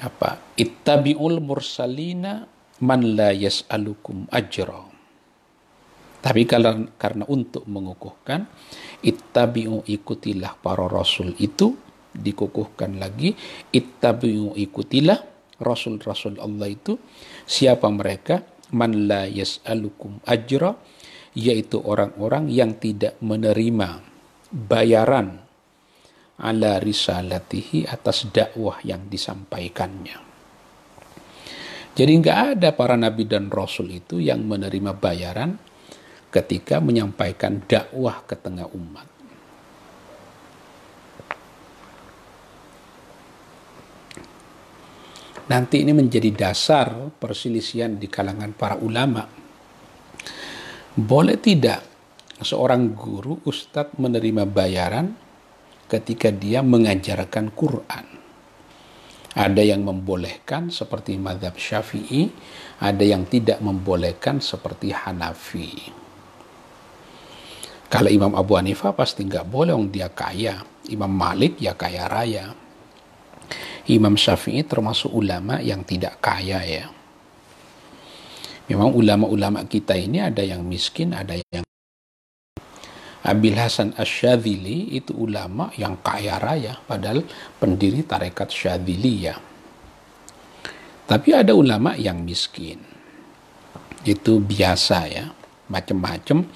[0.04, 0.52] apa?
[0.60, 4.84] Ittabi'ul mursalina man la yas'alukum ajra.
[6.20, 8.50] Tapi kalau karena untuk mengukuhkan
[9.04, 11.78] ittabi'u ikutilah para rasul itu
[12.10, 13.36] dikukuhkan lagi
[13.70, 15.22] ittabi'u ikutilah
[15.62, 16.98] rasul-rasul Allah itu
[17.46, 18.42] siapa mereka
[18.74, 20.74] man la yas'alukum ajra
[21.36, 24.02] yaitu orang-orang yang tidak menerima
[24.50, 25.46] bayaran
[26.40, 30.25] ala risalatihi atas dakwah yang disampaikannya.
[31.96, 35.56] Jadi nggak ada para nabi dan rasul itu yang menerima bayaran
[36.28, 39.16] ketika menyampaikan dakwah ke tengah umat.
[45.46, 49.26] nanti ini menjadi dasar perselisihan di kalangan para ulama.
[50.96, 51.84] Boleh tidak
[52.42, 55.14] seorang guru ustadz menerima bayaran
[55.86, 58.15] ketika dia mengajarkan Quran?
[59.36, 62.32] Ada yang membolehkan seperti madhab syafi'i,
[62.80, 65.92] ada yang tidak membolehkan seperti Hanafi.
[67.86, 70.64] Kalau Imam Abu Hanifah pasti nggak boleh, dia kaya.
[70.88, 72.56] Imam Malik ya kaya raya.
[73.86, 76.90] Imam Syafi'i termasuk ulama yang tidak kaya ya.
[78.66, 81.62] Memang ulama-ulama kita ini ada yang miskin, ada yang
[83.26, 87.26] Abil Hasan Asyadzili itu ulama yang kaya raya, padahal
[87.58, 89.34] pendiri tarekat ya.
[91.10, 92.78] Tapi ada ulama yang miskin.
[94.06, 95.26] Itu biasa ya,
[95.66, 96.46] macam-macam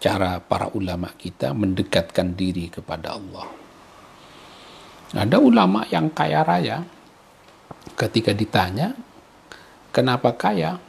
[0.00, 3.44] cara para ulama kita mendekatkan diri kepada Allah.
[5.12, 6.80] Ada ulama yang kaya raya,
[8.00, 8.96] ketika ditanya,
[9.92, 10.80] kenapa kaya?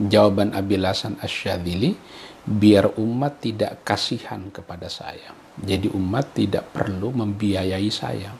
[0.00, 1.94] Jawaban Abil Hasan Asyadili,
[2.42, 5.30] biar umat tidak kasihan kepada saya.
[5.62, 8.34] Jadi umat tidak perlu membiayai saya.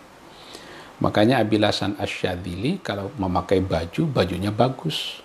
[1.02, 5.18] Makanya Abil Hasan Asyadili kalau memakai baju, bajunya bagus.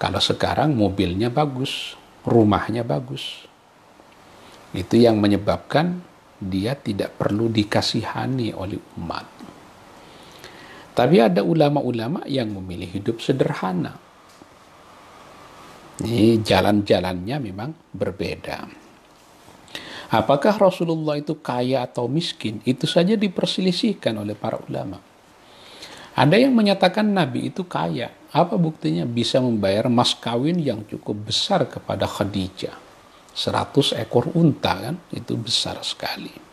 [0.00, 3.44] Kalau sekarang mobilnya bagus, rumahnya bagus.
[4.72, 6.00] Itu yang menyebabkan
[6.40, 9.28] dia tidak perlu dikasihani oleh umat.
[10.96, 14.09] Tapi ada ulama-ulama yang memilih hidup sederhana.
[16.00, 18.64] Ini jalan-jalannya memang berbeda.
[20.10, 22.58] Apakah Rasulullah itu kaya atau miskin?
[22.64, 24.98] Itu saja diperselisihkan oleh para ulama.
[26.16, 28.10] Ada yang menyatakan Nabi itu kaya.
[28.32, 32.74] Apa buktinya bisa membayar mas kawin yang cukup besar kepada Khadijah?
[33.36, 36.50] 100 ekor unta kan itu besar sekali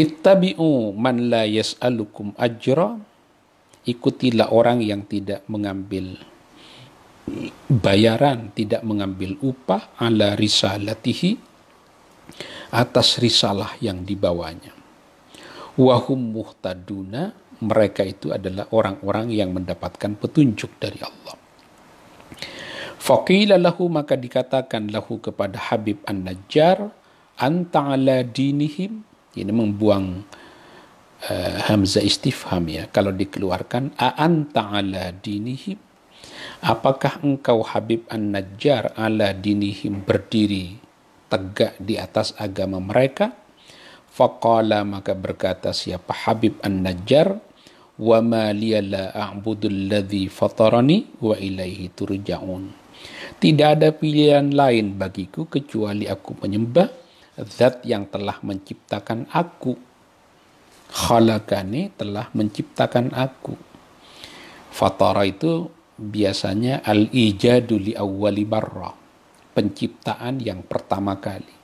[0.00, 2.96] ittabi'u man la yas'alukum ajra
[3.90, 6.14] ikutilah orang yang tidak mengambil
[7.70, 11.38] bayaran tidak mengambil upah ala risalatihi
[12.74, 14.74] atas risalah yang dibawanya
[15.78, 21.36] wahum muhtaduna mereka itu adalah orang-orang yang mendapatkan petunjuk dari Allah.
[23.00, 26.88] Faqila lahu maka dikatakan lahu kepada Habib An-Najjar
[27.40, 29.04] anta ala dinihim
[29.36, 30.24] ini membuang
[31.28, 35.76] uh, hamzah istifham ya kalau dikeluarkan a anta ala dinihim
[36.64, 40.80] apakah engkau Habib An-Najjar ala dinihim berdiri
[41.28, 43.40] tegak di atas agama mereka
[44.10, 47.38] Faqala maka berkata siapa Habib An-Najjar
[48.00, 52.74] wa ma liya la a'budu alladhi fatarani wa ilaihi turja'un.
[53.40, 56.90] Tidak ada pilihan lain bagiku kecuali aku menyembah
[57.46, 59.78] zat yang telah menciptakan aku.
[60.90, 63.54] Khalaqani telah menciptakan aku.
[64.70, 68.90] Fatara itu biasanya al-ijadu li awwali barra,
[69.54, 71.58] penciptaan yang pertama kali.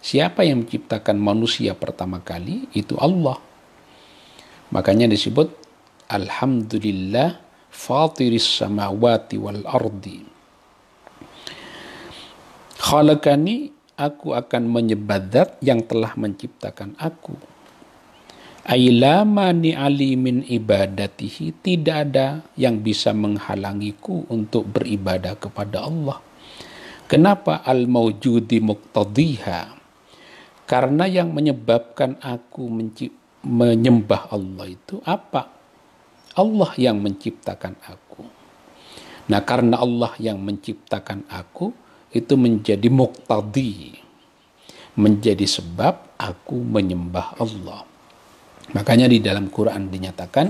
[0.00, 2.72] Siapa yang menciptakan manusia pertama kali?
[2.72, 3.36] Itu Allah.
[4.72, 5.52] Makanya disebut
[6.08, 7.36] Alhamdulillah
[7.68, 10.24] fatiris samawati wal ardi.
[12.80, 13.70] Khalaqani
[14.00, 17.49] aku akan menyebadat yang telah menciptakan aku.
[18.70, 26.22] Ailama ali min ibadatihi tidak ada yang bisa menghalangiku untuk beribadah kepada Allah.
[27.10, 29.74] Kenapa al-mawjudi muqtadiha?
[30.70, 32.70] Karena yang menyebabkan aku
[33.42, 35.50] menyembah Allah itu apa?
[36.38, 38.22] Allah yang menciptakan aku.
[39.34, 41.74] Nah, karena Allah yang menciptakan aku,
[42.14, 43.98] itu menjadi muqtadi
[44.94, 47.89] menjadi sebab aku menyembah Allah
[48.76, 50.46] makanya di dalam Quran dinyatakan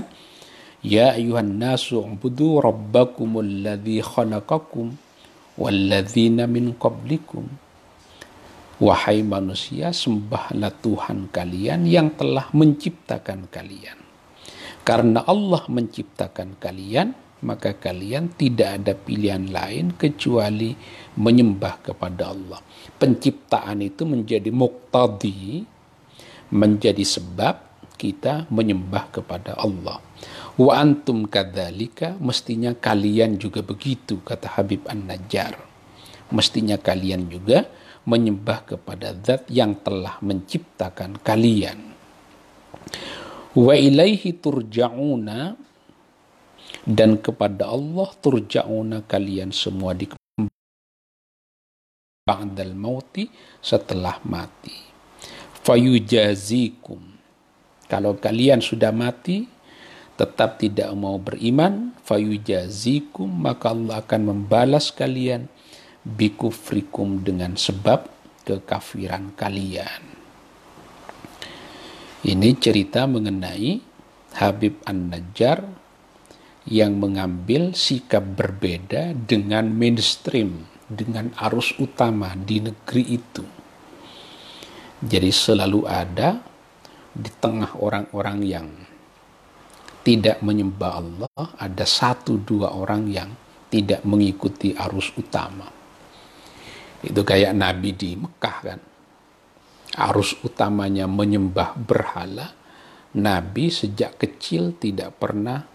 [0.85, 4.93] ya ayuhan nasu ubudu rabbakumul ladzi khalaqakum
[5.57, 7.45] walladzina min qablikum
[8.81, 13.99] wahai manusia sembahlah Tuhan kalian yang telah menciptakan kalian
[14.81, 20.77] karena Allah menciptakan kalian maka kalian tidak ada pilihan lain kecuali
[21.17, 22.61] menyembah kepada Allah.
[23.01, 25.65] Penciptaan itu menjadi muqtadi,
[26.53, 27.70] menjadi sebab
[28.01, 30.01] kita menyembah kepada Allah.
[30.57, 35.53] Wa antum kadzalika mestinya kalian juga begitu kata Habib An-Najjar.
[36.33, 37.69] Mestinya kalian juga
[38.09, 41.93] menyembah kepada zat yang telah menciptakan kalian.
[43.53, 45.53] Wa ilaihi turja'una
[46.81, 50.09] dan kepada Allah turja'una kalian semua di
[52.21, 53.27] ba'dal mauti
[53.59, 54.73] setelah mati
[55.61, 57.10] fayujazikum
[57.91, 59.51] kalau kalian sudah mati
[60.15, 65.51] tetap tidak mau beriman fayujazikum maka Allah akan membalas kalian
[66.07, 68.07] bikufrikum dengan sebab
[68.47, 70.21] kekafiran kalian
[72.21, 73.81] ini cerita mengenai
[74.37, 75.65] Habib An-Najjar
[76.69, 83.41] yang mengambil sikap berbeda dengan mainstream, dengan arus utama di negeri itu.
[85.01, 86.50] Jadi selalu ada
[87.11, 88.67] di tengah orang-orang yang
[90.01, 93.29] tidak menyembah Allah, ada satu dua orang yang
[93.69, 95.69] tidak mengikuti arus utama.
[97.01, 98.79] Itu kayak Nabi di Mekah kan.
[99.91, 102.47] Arus utamanya menyembah berhala.
[103.11, 105.67] Nabi sejak kecil tidak pernah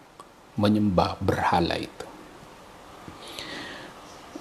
[0.57, 2.07] menyembah berhala itu.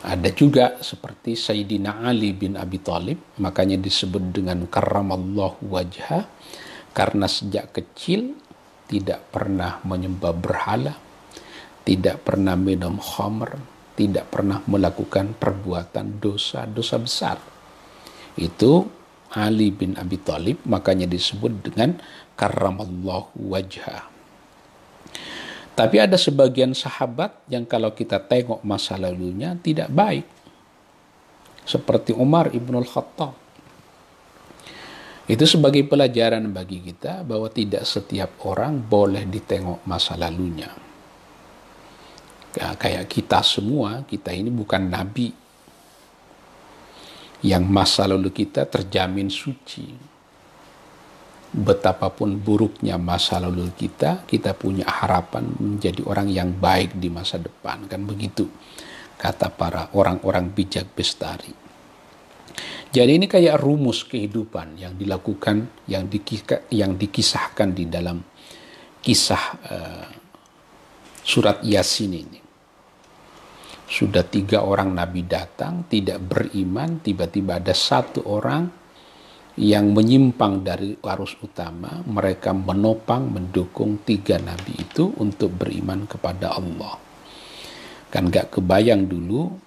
[0.05, 6.29] Ada juga seperti Sayyidina Ali bin Abi Thalib, makanya disebut dengan karamallahu wajah,
[6.95, 8.39] karena sejak kecil
[8.87, 10.95] tidak pernah menyembah berhala,
[11.83, 13.59] tidak pernah minum khamr,
[13.99, 17.37] tidak pernah melakukan perbuatan dosa-dosa besar.
[18.39, 18.87] Itu
[19.35, 21.99] Ali bin Abi Thalib, makanya disebut dengan
[22.39, 24.07] karamallahu wajah.
[25.75, 30.23] Tapi ada sebagian sahabat yang kalau kita tengok masa lalunya tidak baik.
[31.67, 33.44] Seperti Umar ibnul Khattab.
[35.25, 40.69] Itu sebagai pelajaran bagi kita bahwa tidak setiap orang boleh ditengok masa lalunya.
[42.55, 45.27] kayak kita semua, kita ini bukan nabi
[47.43, 50.15] yang masa lalu kita terjamin suci
[51.55, 57.87] betapapun buruknya masa lalu kita, kita punya harapan menjadi orang yang baik di masa depan.
[57.87, 58.47] Kan begitu
[59.15, 61.64] kata para orang-orang bijak bestari.
[62.95, 68.23] Jadi ini kayak rumus kehidupan yang dilakukan, yang, dikisah, yang dikisahkan di dalam
[69.03, 70.07] kisah uh,
[71.19, 72.39] surat Yasin ini.
[73.83, 78.63] Sudah tiga orang nabi datang, tidak beriman, tiba-tiba ada satu orang
[79.59, 86.95] yang menyimpang dari arus utama, mereka menopang, mendukung tiga nabi itu untuk beriman kepada Allah.
[88.07, 89.64] Kan gak kebayang dulu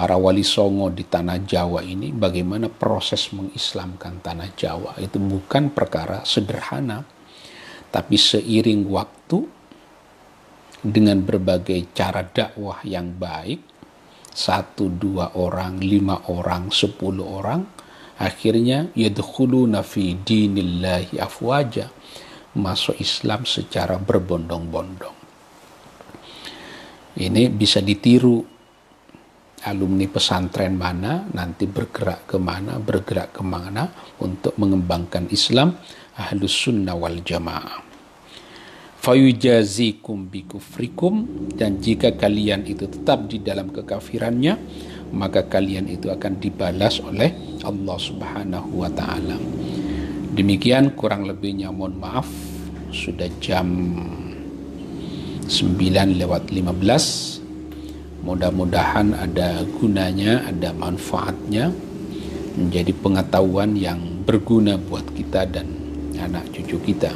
[0.00, 4.96] para wali songo di tanah Jawa ini bagaimana proses mengislamkan tanah Jawa.
[4.96, 7.04] Itu bukan perkara sederhana,
[7.92, 9.44] tapi seiring waktu
[10.80, 13.60] dengan berbagai cara dakwah yang baik,
[14.32, 17.68] satu, dua orang, lima orang, sepuluh orang,
[18.16, 21.92] akhirnya yadkhuluna fi dinillahi afwaja
[22.56, 25.20] masuk Islam secara berbondong-bondong
[27.20, 28.59] ini bisa ditiru
[29.66, 33.92] alumni pesantren mana nanti bergerak ke mana bergerak ke mana
[34.24, 35.76] untuk mengembangkan Islam
[36.16, 37.84] ahlus sunnah wal jamaah.
[39.00, 44.60] Fayujazikum bikufrikum dan jika kalian itu tetap di dalam kekafirannya
[45.16, 47.32] maka kalian itu akan dibalas oleh
[47.64, 49.40] Allah Subhanahu wa taala.
[50.36, 52.28] Demikian kurang lebihnya mohon maaf.
[52.90, 53.66] Sudah jam
[55.46, 57.39] 9 lewat 15
[58.24, 61.72] mudah-mudahan ada gunanya ada manfaatnya
[62.56, 65.66] menjadi pengetahuan yang berguna buat kita dan
[66.20, 67.12] anak cucu kita.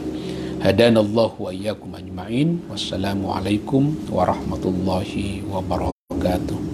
[0.65, 2.65] Hadanallahu wa iyyakum ajma'in.
[2.73, 6.74] Wassalamu alaikum warahmatullahi wabarakatuh